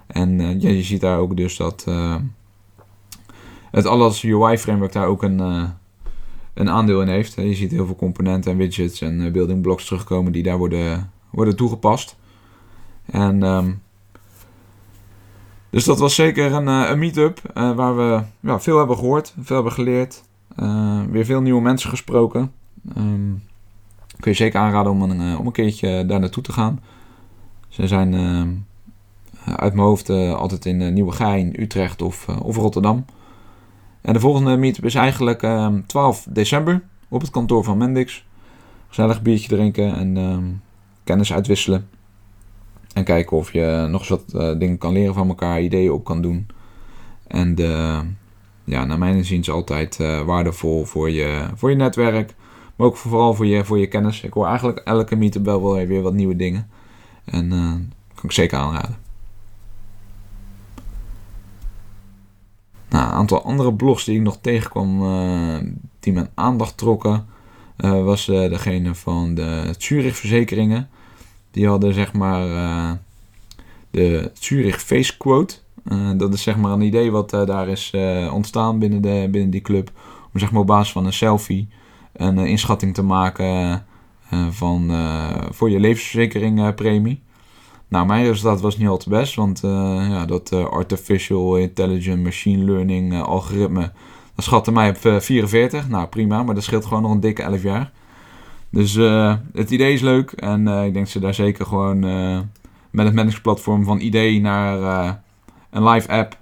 En 0.06 0.40
uh, 0.40 0.60
ja, 0.60 0.68
je 0.68 0.82
ziet 0.82 1.00
daar 1.00 1.18
ook 1.18 1.36
dus 1.36 1.56
dat 1.56 1.86
het 3.72 3.86
alles 3.86 4.24
UI 4.24 4.58
framework 4.58 4.92
daar 4.92 5.06
ook 5.06 5.22
een, 5.22 5.38
een 6.54 6.70
aandeel 6.70 7.00
in 7.02 7.08
heeft. 7.08 7.34
Je 7.34 7.54
ziet 7.54 7.70
heel 7.70 7.86
veel 7.86 7.96
componenten 7.96 8.52
en 8.52 8.56
widgets 8.56 9.00
en 9.00 9.32
building 9.32 9.62
blocks 9.62 9.84
terugkomen 9.84 10.32
die 10.32 10.42
daar 10.42 10.58
worden, 10.58 11.10
worden 11.30 11.56
toegepast. 11.56 12.16
En 13.06 13.42
um, 13.42 13.82
dus 15.70 15.84
dat 15.84 15.98
was 15.98 16.14
zeker 16.14 16.52
een, 16.52 16.66
een 16.66 16.98
meet-up 16.98 17.40
waar 17.54 17.96
we 17.96 18.22
ja, 18.40 18.60
veel 18.60 18.78
hebben 18.78 18.96
gehoord, 18.96 19.34
veel 19.40 19.54
hebben 19.54 19.72
geleerd. 19.72 20.22
weer 21.10 21.24
veel 21.24 21.40
nieuwe 21.40 21.62
mensen 21.62 21.90
gesproken. 21.90 22.52
Um, 22.96 23.42
kun 24.22 24.30
je 24.30 24.36
zeker 24.36 24.60
aanraden 24.60 24.92
om 24.92 25.02
een, 25.02 25.20
eh, 25.20 25.38
om 25.38 25.46
een 25.46 25.52
keertje 25.52 26.06
daar 26.06 26.20
naartoe 26.20 26.42
te 26.42 26.52
gaan. 26.52 26.80
Ze 27.68 27.86
zijn 27.86 28.12
uh, 28.12 28.42
uit 29.56 29.74
mijn 29.74 29.86
hoofd 29.86 30.10
altijd 30.10 30.66
in 30.66 30.92
Nieuwegein, 30.92 31.62
Utrecht 31.62 32.02
of, 32.02 32.28
of 32.28 32.56
Rotterdam. 32.56 33.04
En 34.02 34.12
de 34.12 34.20
volgende 34.20 34.56
meetup 34.56 34.84
is 34.84 34.94
eigenlijk 34.94 35.38
12 35.86 36.24
ehm, 36.24 36.34
december 36.34 36.82
op 37.08 37.20
het 37.20 37.30
kantoor 37.30 37.64
van 37.64 37.78
Mendix. 37.78 38.24
Gezellig 38.88 39.22
biertje 39.22 39.48
drinken 39.48 39.94
en 39.94 40.16
ehm, 40.16 40.44
kennis 41.04 41.32
uitwisselen. 41.32 41.88
En 42.94 43.04
kijken 43.04 43.36
of 43.36 43.52
je 43.52 43.86
nog 43.90 44.00
eens 44.00 44.08
wat 44.08 44.58
dingen 44.58 44.78
kan 44.78 44.92
leren 44.92 45.14
van 45.14 45.28
elkaar, 45.28 45.62
ideeën 45.62 45.92
op 45.92 46.04
kan 46.04 46.22
doen. 46.22 46.46
En 47.26 47.54
ja, 48.64 48.84
naar 48.84 48.98
mijn 48.98 49.16
inziens 49.16 49.50
altijd 49.50 49.96
waardevol 50.26 50.84
voor 50.84 51.10
je, 51.10 51.48
voor 51.54 51.70
je 51.70 51.76
netwerk. 51.76 52.34
Maar 52.76 52.86
ook 52.86 52.96
vooral 52.96 53.34
voor 53.34 53.46
je, 53.46 53.64
voor 53.64 53.78
je 53.78 53.86
kennis. 53.86 54.22
Ik 54.22 54.32
hoor 54.32 54.46
eigenlijk 54.46 54.78
elke 54.78 55.16
meetup 55.16 55.44
wel 55.44 55.74
weer 55.74 56.02
wat 56.02 56.14
nieuwe 56.14 56.36
dingen. 56.36 56.68
En 57.24 57.52
uh, 57.52 57.72
kan 58.14 58.24
ik 58.24 58.32
zeker 58.32 58.58
aanraden. 58.58 58.96
Nou, 62.92 63.04
een 63.04 63.12
aantal 63.12 63.42
andere 63.42 63.74
blogs 63.74 64.04
die 64.04 64.16
ik 64.16 64.22
nog 64.22 64.38
tegenkwam 64.40 65.02
uh, 65.02 65.56
die 66.00 66.12
mijn 66.12 66.28
aandacht 66.34 66.76
trokken, 66.76 67.26
uh, 67.78 68.04
was 68.04 68.26
degene 68.26 68.94
van 68.94 69.34
de 69.34 69.74
Zurich 69.78 70.16
Verzekeringen. 70.16 70.88
Die 71.50 71.68
hadden 71.68 71.94
zeg 71.94 72.12
maar 72.12 72.46
de 73.90 74.30
Zurich 74.34 74.82
Face 74.82 75.16
Quote. 75.16 75.54
dat 76.16 76.34
is 76.34 76.42
zeg 76.42 76.56
maar 76.56 76.72
een 76.72 76.80
idee 76.80 77.10
wat 77.10 77.30
daar 77.30 77.68
is 77.68 77.92
ontstaan 78.32 78.78
binnen, 78.78 79.02
de, 79.02 79.28
binnen 79.30 79.50
die 79.50 79.60
club. 79.60 79.90
Om 80.32 80.40
zeg 80.40 80.50
maar 80.50 80.60
op 80.60 80.66
basis 80.66 80.92
van 80.92 81.06
een 81.06 81.12
selfie 81.12 81.68
een 82.12 82.38
eh, 82.38 82.46
inschatting 82.46 82.94
te 82.94 83.02
maken 83.02 83.84
eh, 84.28 84.46
van, 84.50 84.90
eh, 84.90 85.42
voor 85.50 85.70
je 85.70 85.80
levensverzekeringpremie. 85.80 87.22
Nou, 87.92 88.06
mijn 88.06 88.24
resultaat 88.24 88.60
was 88.60 88.78
niet 88.78 88.88
al 88.88 88.96
te 88.96 89.08
best, 89.08 89.34
want 89.34 89.60
ja, 89.62 90.26
dat 90.26 90.52
artificial 90.52 91.56
intelligent 91.56 92.22
machine 92.22 92.64
learning 92.64 93.22
algoritme, 93.22 93.92
dat 94.34 94.44
schatte 94.44 94.72
mij 94.72 94.88
op 94.88 95.22
44. 95.22 95.88
Nou, 95.88 96.06
prima, 96.06 96.42
maar 96.42 96.54
dat 96.54 96.64
scheelt 96.64 96.84
gewoon 96.84 97.02
nog 97.02 97.10
een 97.10 97.20
dikke 97.20 97.42
11 97.42 97.62
jaar. 97.62 97.92
Dus 98.70 98.94
het 99.52 99.70
idee 99.70 99.92
is 99.92 100.00
leuk 100.00 100.30
en 100.30 100.68
ik 100.68 100.94
denk 100.94 101.06
ze 101.06 101.20
daar 101.20 101.34
zeker 101.34 101.66
gewoon 101.66 101.98
met 102.90 103.06
het 103.06 103.14
managementplatform 103.14 103.84
van 103.84 104.00
idee 104.00 104.40
naar 104.40 105.20
een 105.70 105.88
live 105.88 106.08
app 106.08 106.38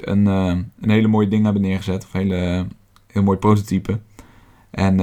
een, 0.00 0.26
een 0.26 0.90
hele 0.90 1.08
mooie 1.08 1.28
ding 1.28 1.44
hebben 1.44 1.62
neergezet. 1.62 2.04
Of 2.04 2.14
een 2.14 2.20
hele, 2.20 2.66
heel 3.06 3.22
mooi 3.22 3.38
prototype. 3.38 4.00
En 4.70 4.96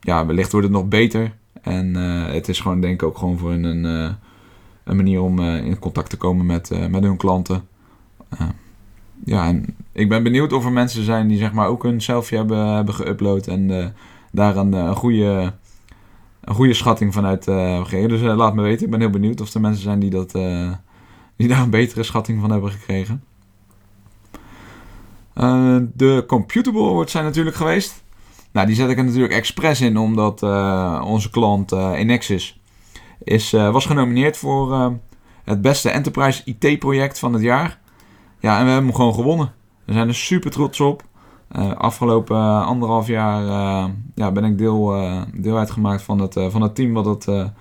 ja, 0.00 0.26
wellicht 0.26 0.52
wordt 0.52 0.66
het 0.66 0.76
nog 0.76 0.88
beter. 0.88 1.34
En 1.62 1.94
het 2.34 2.48
is 2.48 2.60
gewoon 2.60 2.80
denk 2.80 2.94
ik 2.94 3.02
ook 3.02 3.18
gewoon 3.18 3.38
voor 3.38 3.52
een, 3.52 4.16
een 4.84 4.96
manier 4.96 5.20
om 5.20 5.40
in 5.40 5.78
contact 5.78 6.10
te 6.10 6.16
komen 6.16 6.46
met, 6.46 6.88
met 6.90 7.02
hun 7.02 7.16
klanten. 7.16 7.68
ja, 9.24 9.46
en 9.46 9.76
ik 9.92 10.08
ben 10.08 10.22
benieuwd 10.22 10.52
of 10.52 10.64
er 10.64 10.72
mensen 10.72 11.04
zijn 11.04 11.28
die 11.28 11.38
zeg 11.38 11.52
maar 11.52 11.68
ook 11.68 11.84
een 11.84 12.00
selfie 12.00 12.38
hebben, 12.38 12.66
hebben 12.66 12.94
geüpload 12.94 13.48
en 13.48 13.94
daar 14.32 14.56
een, 14.56 14.72
een, 14.72 14.96
goede, 14.96 15.52
een 16.40 16.54
goede 16.54 16.74
schatting 16.74 17.12
vanuit 17.12 17.44
gekregen. 17.44 18.08
Dus 18.08 18.20
laat 18.20 18.54
me 18.54 18.62
weten, 18.62 18.84
ik 18.84 18.90
ben 18.90 19.00
heel 19.00 19.10
benieuwd 19.10 19.40
of 19.40 19.54
er 19.54 19.60
mensen 19.60 19.82
zijn 19.82 20.00
die, 20.00 20.10
dat, 20.10 20.32
die 21.36 21.48
daar 21.48 21.62
een 21.62 21.70
betere 21.70 22.02
schatting 22.02 22.40
van 22.40 22.50
hebben 22.50 22.70
gekregen. 22.70 23.24
de 25.94 26.24
Computable 26.26 26.90
Awards 26.90 27.12
zijn 27.12 27.24
natuurlijk 27.24 27.56
geweest. 27.56 28.04
Nou, 28.54 28.66
die 28.66 28.76
zet 28.76 28.90
ik 28.90 28.98
er 28.98 29.04
natuurlijk 29.04 29.32
expres 29.32 29.80
in, 29.80 29.96
omdat 29.96 30.42
uh, 30.42 31.02
onze 31.06 31.30
klant 31.30 31.72
uh, 31.72 31.90
Enexis 31.92 32.60
is, 33.24 33.52
uh, 33.52 33.70
was 33.70 33.86
genomineerd 33.86 34.36
voor 34.36 34.92
het 35.44 35.62
beste 35.62 35.90
enterprise 35.90 36.42
IT-project 36.44 37.18
van 37.18 37.32
het 37.32 37.42
jaar. 37.42 37.80
Ja, 38.40 38.58
en 38.58 38.64
we 38.64 38.70
hebben 38.70 38.88
hem 38.88 38.94
gewoon 38.94 39.14
gewonnen. 39.14 39.52
We 39.84 39.92
zijn 39.92 40.08
er 40.08 40.14
super 40.14 40.50
trots 40.50 40.80
op. 40.80 41.02
afgelopen 41.76 42.64
anderhalf 42.64 43.06
jaar 43.06 43.42
ja, 44.14 44.32
ben 44.32 44.44
ik 44.44 44.58
deel, 44.58 44.94
deel 45.34 45.58
uitgemaakt 45.58 46.02
van 46.02 46.18
het, 46.18 46.32
van 46.48 46.62
het 46.62 46.74
team 46.74 46.92
wat 46.92 47.04
het 47.04 47.52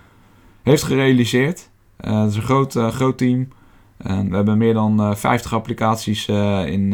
heeft 0.64 0.84
gerealiseerd. 0.84 1.70
het 1.98 2.30
is 2.30 2.36
een 2.36 2.42
groot, 2.42 2.74
groot 2.74 3.18
team. 3.18 3.48
En 3.98 4.30
we 4.30 4.36
hebben 4.36 4.58
meer 4.58 4.74
dan 4.74 5.18
50 5.18 5.54
applicaties 5.54 6.28
in, 6.66 6.94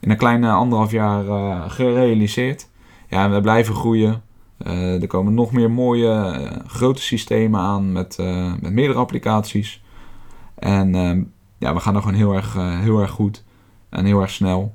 in 0.00 0.10
een 0.10 0.16
kleine 0.16 0.50
anderhalf 0.50 0.90
jaar 0.90 1.24
gerealiseerd 1.70 2.68
ja, 3.14 3.30
we 3.30 3.40
blijven 3.40 3.74
groeien. 3.74 4.22
Uh, 4.66 5.02
er 5.02 5.06
komen 5.06 5.34
nog 5.34 5.52
meer 5.52 5.70
mooie 5.70 6.38
uh, 6.40 6.66
grote 6.66 7.02
systemen 7.02 7.60
aan 7.60 7.92
met, 7.92 8.16
uh, 8.20 8.52
met 8.60 8.72
meerdere 8.72 8.98
applicaties. 8.98 9.82
En 10.54 10.94
ehm, 10.94 11.22
ja, 11.58 11.74
we 11.74 11.80
gaan 11.80 11.94
er 11.94 12.02
gewoon 12.02 12.16
heel 12.16 12.34
erg, 12.34 12.54
heel 12.58 13.00
erg 13.00 13.10
goed 13.10 13.44
en 13.88 14.04
heel 14.04 14.20
erg 14.20 14.30
snel. 14.30 14.74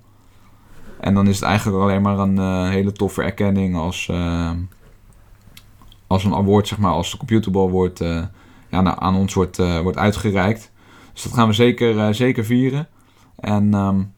En 1.00 1.14
dan 1.14 1.28
is 1.28 1.36
het 1.36 1.46
eigenlijk 1.46 1.84
alleen 1.84 2.02
maar 2.02 2.18
een 2.18 2.70
hele 2.70 2.92
toffe 2.92 3.24
erkenning 3.24 3.76
als, 3.76 4.08
ehm, 4.10 4.58
als 6.08 6.24
een 6.24 6.34
award, 6.34 6.68
zeg 6.68 6.78
maar, 6.78 6.92
als 6.92 7.12
de 7.12 7.18
Computerball 7.18 7.70
wordt, 7.70 8.00
ja, 8.70 8.82
nou, 8.82 8.96
aan 9.00 9.16
ons 9.16 9.34
wordt, 9.34 9.58
wordt 9.58 9.98
uitgereikt. 9.98 10.72
Dus 11.14 11.24
dat 11.24 11.34
gaan 11.34 11.48
we 11.48 11.54
zeker, 11.54 12.16
zeker 12.16 12.46
vieren. 12.46 12.88
En 13.36 13.74
um, 13.74 14.14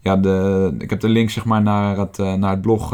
ja, 0.00 0.16
de, 0.16 0.74
ik 0.78 0.90
heb 0.90 1.00
de 1.00 1.08
link 1.08 1.30
zeg 1.30 1.44
maar, 1.44 1.62
naar, 1.62 1.98
het, 1.98 2.18
naar 2.18 2.50
het 2.50 2.60
blog 2.60 2.92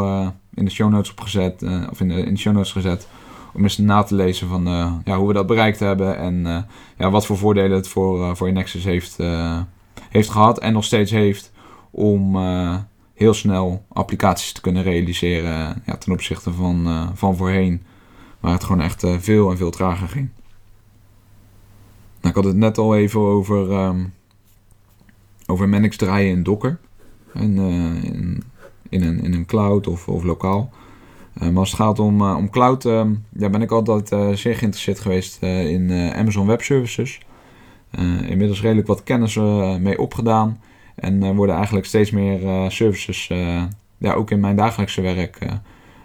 in 0.54 0.64
de 0.64 0.70
show 0.70 0.90
notes 0.90 1.10
opgezet, 1.10 1.62
uh, 1.62 1.86
of 1.90 2.00
in 2.00 2.08
de, 2.08 2.14
in 2.14 2.38
show 2.38 2.54
notes 2.54 2.72
gezet. 2.72 3.08
Om 3.54 3.62
eens 3.62 3.78
na 3.78 4.02
te 4.02 4.14
lezen 4.14 4.48
van 4.48 4.68
uh, 4.68 4.92
ja, 5.04 5.16
hoe 5.16 5.28
we 5.28 5.32
dat 5.32 5.46
bereikt 5.46 5.78
hebben 5.78 6.16
en 6.16 6.34
uh, 6.34 6.58
ja, 6.96 7.10
wat 7.10 7.26
voor 7.26 7.38
voordelen 7.38 7.76
het 7.76 7.88
voor, 7.88 8.36
voor 8.36 8.52
Nexus 8.52 8.84
heeft, 8.84 9.18
heeft 10.08 10.30
gehad 10.30 10.58
en 10.58 10.72
nog 10.72 10.84
steeds 10.84 11.10
heeft 11.10 11.52
om 11.90 12.36
heel 13.14 13.34
snel 13.34 13.84
applicaties 13.88 14.52
te 14.52 14.60
kunnen 14.60 14.82
realiseren 14.82 15.82
ja, 15.86 15.96
ten 15.96 16.12
opzichte 16.12 16.52
van, 16.52 17.10
van 17.14 17.36
voorheen, 17.36 17.82
waar 18.40 18.52
het 18.52 18.64
gewoon 18.64 18.80
echt 18.80 19.04
veel 19.18 19.50
en 19.50 19.56
veel 19.56 19.70
trager 19.70 20.08
ging. 20.08 20.28
Nou, 22.20 22.28
ik 22.28 22.34
had 22.34 22.44
het 22.44 22.56
net 22.56 22.78
al 22.78 22.96
even 22.96 23.20
over, 23.20 23.70
um, 23.70 24.12
over 25.46 25.68
Manix 25.68 25.96
draaien 25.96 26.30
in 26.30 26.42
Docker. 26.42 26.78
En, 27.34 28.42
in 28.92 29.02
een, 29.02 29.24
in 29.24 29.32
een 29.32 29.46
cloud 29.46 29.86
of, 29.86 30.08
of 30.08 30.22
lokaal. 30.22 30.70
Uh, 31.42 31.48
maar 31.48 31.58
als 31.58 31.70
het 31.70 31.80
gaat 31.80 31.98
om, 31.98 32.20
uh, 32.20 32.36
om 32.36 32.50
cloud, 32.50 32.84
uh, 32.84 33.04
ja, 33.32 33.48
ben 33.48 33.62
ik 33.62 33.70
altijd 33.70 34.08
zeer 34.38 34.54
geïnteresseerd 34.54 35.00
geweest 35.00 35.42
in 35.42 36.12
Amazon 36.14 36.46
Web 36.46 36.62
Services. 36.62 37.20
inmiddels 38.26 38.62
redelijk 38.62 38.86
wat 38.86 39.02
kennis 39.02 39.36
mee 39.80 39.98
opgedaan. 39.98 40.60
En 40.94 41.34
worden 41.34 41.54
eigenlijk 41.54 41.86
steeds 41.86 42.10
meer 42.10 42.70
services, 42.70 43.26
ja, 43.98 44.12
ook 44.14 44.30
in 44.30 44.40
mijn 44.40 44.56
dagelijkse 44.56 45.00
werk, 45.00 45.38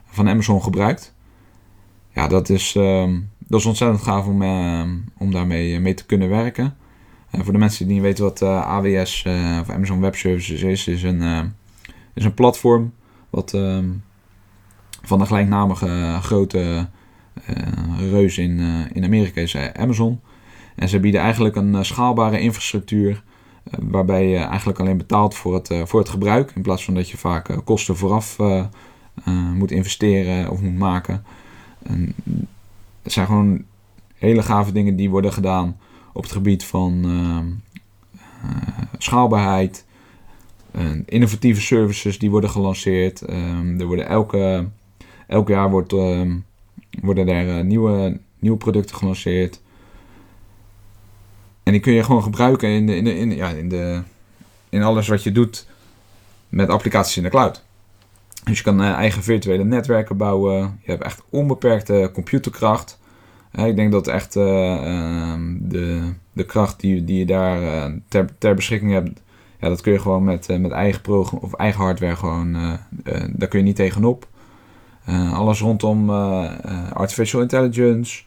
van 0.06 0.30
Amazon 0.30 0.64
gebruikt. 0.64 1.14
Ja, 2.14 2.28
dat 2.28 2.50
is, 2.50 2.76
ehm, 2.76 3.20
dat 3.48 3.60
is 3.60 3.66
ontzettend 3.66 4.02
gaaf 4.02 4.26
om, 4.26 4.44
om 5.18 5.32
daarmee 5.32 5.80
mee 5.80 5.94
te 5.94 6.06
kunnen 6.06 6.30
werken. 6.30 6.76
voor 7.32 7.54
de 7.54 7.60
mensen 7.60 7.86
die 7.86 7.94
niet 7.94 8.04
weten 8.04 8.24
wat 8.24 8.42
AWS 8.44 9.26
of 9.62 9.70
Amazon 9.70 10.02
Web 10.02 10.16
Services 10.16 10.62
is, 10.62 10.88
is 10.88 11.04
een 11.04 11.54
is 12.18 12.26
een 12.26 12.34
platform 12.34 12.94
wat 13.30 13.54
ehm, 13.54 13.90
van 15.04 15.20
de 15.20 15.26
gelijknamige 15.26 16.18
grote 16.22 16.88
uh, 17.50 18.12
reus 18.12 18.38
in, 18.38 18.60
uh, 18.60 18.86
in 18.92 19.04
Amerika 19.04 19.42
is, 19.42 19.54
eh, 19.54 19.66
Amazon. 19.74 20.20
En 20.76 20.90
ze 20.90 21.00
bieden 21.00 21.22
eigenlijk 21.22 21.56
een 21.56 21.86
schaalbare 21.86 22.40
infrastructuur 22.40 23.24
waarbij 23.80 24.28
je 24.28 24.38
eigenlijk 24.38 24.80
alleen 24.80 24.98
betaalt 24.98 25.36
voor 25.36 25.54
het, 25.54 25.72
voor 25.84 26.00
het 26.00 26.10
gebruik. 26.10 26.52
In 26.56 26.62
plaats 26.62 26.86
van 26.86 26.94
dat 26.94 27.10
je 27.10 27.18
vaak 27.18 27.60
kosten 27.64 27.98
vooraf 27.98 28.38
moet 29.54 29.72
investeren 29.72 30.50
of 30.50 30.62
moet 30.62 30.78
maken. 30.78 31.24
En 31.84 32.16
het 33.02 33.12
zijn 33.12 33.26
gewoon 33.26 33.64
hele 34.16 34.44
gave 34.44 34.72
dingen 34.72 34.96
die 34.96 35.10
worden 35.10 35.34
gedaan 35.34 35.78
op 36.14 36.24
het 36.24 36.32
gebied 36.32 36.64
van 36.64 37.06
schaalbaarheid. 38.98 39.86
Innovatieve 41.06 41.62
services 41.62 42.20
die 42.20 42.30
worden 42.30 42.50
gelanceerd. 42.50 43.22
er 43.78 43.86
worden 43.86 44.08
elke, 44.08 44.68
elk 45.28 45.48
jaar 45.48 45.70
wordt, 45.70 45.92
worden 47.02 47.28
er 47.28 47.66
nieuwe, 47.66 48.20
nieuwe 48.40 48.58
producten 48.58 48.96
gelanceerd. 48.96 49.62
En 51.68 51.74
die 51.74 51.82
kun 51.82 51.94
je 51.94 52.04
gewoon 52.04 52.24
gebruiken 52.24 52.70
in, 52.70 52.86
de, 52.86 52.96
in, 52.96 53.04
de, 53.04 53.16
in, 53.16 53.36
ja, 53.36 53.50
in, 53.50 53.70
de, 53.70 54.02
in 54.70 54.84
alles 54.84 55.08
wat 55.08 55.24
je 55.24 55.32
doet 55.32 55.68
met 56.50 56.70
applicaties 56.70 57.18
in 57.18 57.24
de 57.24 57.30
cloud. 57.30 57.64
Dus 58.44 58.58
je 58.58 58.64
kan 58.64 58.82
uh, 58.82 58.92
eigen 58.92 59.24
virtuele 59.24 59.64
netwerken 59.64 60.18
bouwen. 60.18 60.80
Je 60.84 60.92
hebt 60.92 61.04
echt 61.04 61.22
onbeperkte 61.30 62.10
computerkracht. 62.14 63.00
Ik 63.52 63.76
denk 63.76 63.92
dat 63.92 64.08
echt 64.08 64.36
uh, 64.36 64.44
de, 65.60 66.14
de 66.34 66.46
kracht 66.46 66.80
die, 66.80 67.04
die 67.04 67.18
je 67.18 67.26
daar 67.26 67.92
ter, 68.08 68.30
ter 68.38 68.56
beschikking 68.56 68.92
hebt, 68.92 69.22
ja, 69.60 69.70
dat 69.70 69.82
kun 69.82 69.92
je 69.92 70.00
gewoon 70.00 70.24
met, 70.24 70.48
met 70.60 70.72
eigen, 70.72 71.02
program, 71.02 71.40
of 71.40 71.54
eigen 71.54 71.82
hardware 71.82 72.16
gewoon, 72.16 72.54
daar 73.30 73.48
kun 73.48 73.60
je 73.60 73.66
niet 73.66 73.76
tegenop. 73.76 74.28
alles 75.34 75.62
rondom 75.62 76.10
artificial 76.94 77.42
intelligence, 77.42 78.24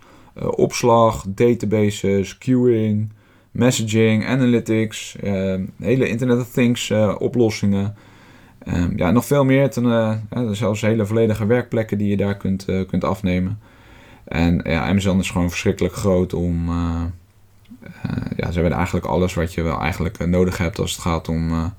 opslag, 0.50 1.24
databases, 1.28 2.38
queuing, 2.38 3.12
messaging, 3.50 4.26
analytics, 4.26 5.16
ehm, 5.16 5.64
hele 5.78 6.08
Internet 6.08 6.40
of 6.40 6.50
Things 6.50 6.92
oplossingen. 7.18 7.94
Um, 8.68 8.92
ja, 8.96 9.10
nog 9.10 9.24
veel 9.24 9.44
meer. 9.44 9.70
Ten, 9.70 9.84
uh, 9.84 10.50
zelfs 10.50 10.80
hele 10.80 11.06
volledige 11.06 11.46
werkplekken 11.46 11.98
die 11.98 12.08
je 12.08 12.16
daar 12.16 12.36
kunt, 12.36 12.66
kunt 12.88 13.04
afnemen. 13.04 13.58
En 14.24 14.60
ja, 14.64 14.88
Amazon 14.88 15.18
is 15.18 15.30
gewoon 15.30 15.50
verschrikkelijk 15.50 15.94
groot 15.94 16.34
om. 16.34 16.70
Ja, 18.36 18.50
ze 18.50 18.60
hebben 18.60 18.72
eigenlijk 18.72 19.06
alles 19.06 19.34
wat 19.34 19.54
je 19.54 19.62
wel 19.62 19.80
eigenlijk 19.80 20.26
nodig 20.26 20.58
hebt 20.58 20.78
als 20.78 20.92
het 20.92 21.00
gaat 21.00 21.28
om 21.28 21.72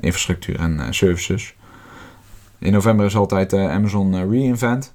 infrastructuur 0.00 0.58
en 0.58 0.94
services. 0.94 1.54
In 2.58 2.72
november 2.72 3.06
is 3.06 3.16
altijd 3.16 3.52
Amazon 3.52 4.30
Reinvent. 4.30 4.94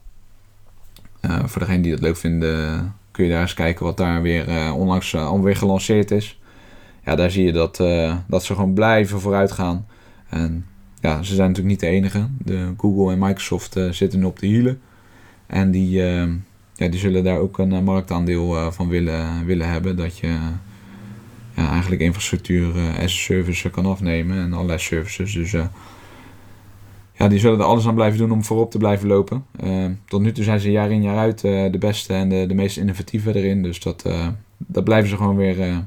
voor 1.22 1.60
degenen 1.60 1.82
die 1.82 1.92
dat 1.92 2.02
leuk 2.02 2.18
vinden, 2.18 2.94
kun 3.14 3.26
je 3.26 3.32
daar 3.32 3.42
eens 3.42 3.54
kijken 3.54 3.86
wat 3.86 3.98
daar 3.98 4.22
weer 4.22 4.48
uh, 4.48 4.76
onlangs 4.76 5.14
uh, 5.14 5.28
alweer 5.28 5.56
gelanceerd 5.56 6.12
is. 6.12 6.40
Ja, 7.06 7.16
daar 7.16 7.32
zie 7.32 7.46
je 7.46 7.52
dat, 7.52 7.80
uh, 7.80 8.16
dat 8.28 8.44
ze 8.44 8.54
gewoon 8.54 8.74
blijven 8.74 9.20
vooruit 9.20 9.52
gaan. 9.52 9.88
En 10.30 10.66
ja, 11.02 11.24
ze 11.24 11.36
zijn 11.36 11.48
natuurlijk 11.48 11.76
niet 11.76 11.80
de 11.80 11.96
enige. 11.96 12.28
De 12.38 12.74
Google 12.78 13.12
en 13.12 13.20
Microsoft 13.20 13.80
zitten 13.92 14.20
nu 14.20 14.26
op 14.26 14.40
de 14.40 14.48
hielen. 14.48 14.82
En 15.48 15.72
die, 15.72 16.02
die 16.90 17.00
zullen 17.00 17.24
daar 17.24 17.38
ook 17.38 17.58
een 17.58 17.84
marktaandeel 17.84 18.72
van 18.72 18.88
willen, 18.88 19.46
willen 19.46 19.70
hebben. 19.70 19.96
Dat 19.96 20.18
je 20.18 20.28
ja, 21.56 21.70
eigenlijk 21.72 22.02
infrastructuur 22.02 22.74
as 22.98 23.04
a 23.04 23.08
service 23.08 23.70
kan 23.70 23.86
afnemen 23.86 24.38
en 24.38 24.54
allerlei 24.54 24.80
services. 24.80 25.34
Dus 25.34 25.52
ja, 27.14 27.28
die 27.28 27.40
zullen 27.40 27.60
er 27.60 27.66
alles 27.66 27.88
aan 27.88 27.96
blijven 27.96 28.20
doen 28.20 28.32
om 28.32 28.44
voorop 28.44 28.72
te 28.72 28.78
blijven 28.78 29.08
lopen. 29.08 29.46
Tot 30.06 30.22
nu 30.22 30.32
toe 30.32 30.44
zijn 30.44 30.60
ze 30.60 30.72
jaar 30.72 30.92
in 30.92 31.02
jaar 31.02 31.18
uit 31.18 31.42
de 31.42 31.78
beste 31.80 32.14
en 32.14 32.30
de, 32.30 32.46
de 32.48 32.54
meest 32.54 32.78
innovatieve 32.78 33.36
erin. 33.36 33.64
Dus 33.64 33.80
dat, 33.80 34.10
dat 34.58 34.84
blijven 34.84 35.10
ze 35.10 35.18
gewoon 35.18 35.36
weer, 35.36 35.86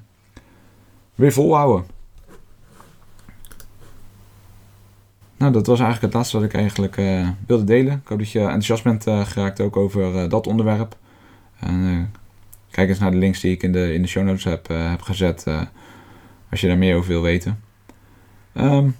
weer 1.14 1.32
volhouden. 1.32 1.95
Nou, 5.36 5.52
dat 5.52 5.66
was 5.66 5.80
eigenlijk 5.80 6.06
het 6.06 6.14
laatste 6.14 6.36
wat 6.36 6.46
ik 6.46 6.54
eigenlijk 6.54 6.96
wilde 7.46 7.64
delen. 7.64 7.92
Ik 7.92 8.08
hoop 8.08 8.18
dat 8.18 8.30
je 8.30 8.40
enthousiast 8.40 8.82
bent 8.82 9.02
geraakt 9.02 9.60
ook 9.60 9.76
over 9.76 10.28
dat 10.28 10.46
onderwerp. 10.46 10.96
En, 11.58 12.10
kijk 12.70 12.88
eens 12.88 12.98
naar 12.98 13.10
de 13.10 13.16
links 13.16 13.40
die 13.40 13.52
ik 13.52 13.62
in 13.62 13.72
de, 13.72 13.92
in 13.92 14.02
de 14.02 14.08
show 14.08 14.24
notes 14.24 14.44
heb, 14.44 14.66
heb 14.68 15.02
gezet. 15.02 15.44
als 16.50 16.60
je 16.60 16.66
daar 16.66 16.78
meer 16.78 16.96
over 16.96 17.08
wil 17.08 17.22
weten. 17.22 17.62
Um, 18.54 18.96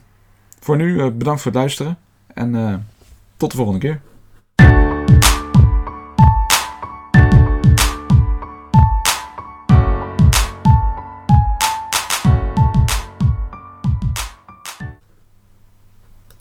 voor 0.61 0.77
nu 0.77 1.11
bedankt 1.11 1.41
voor 1.41 1.51
het 1.51 1.61
luisteren. 1.61 1.99
En 2.35 2.87
tot 3.37 3.51
de 3.51 3.57
volgende 3.57 3.81
keer. 3.81 4.01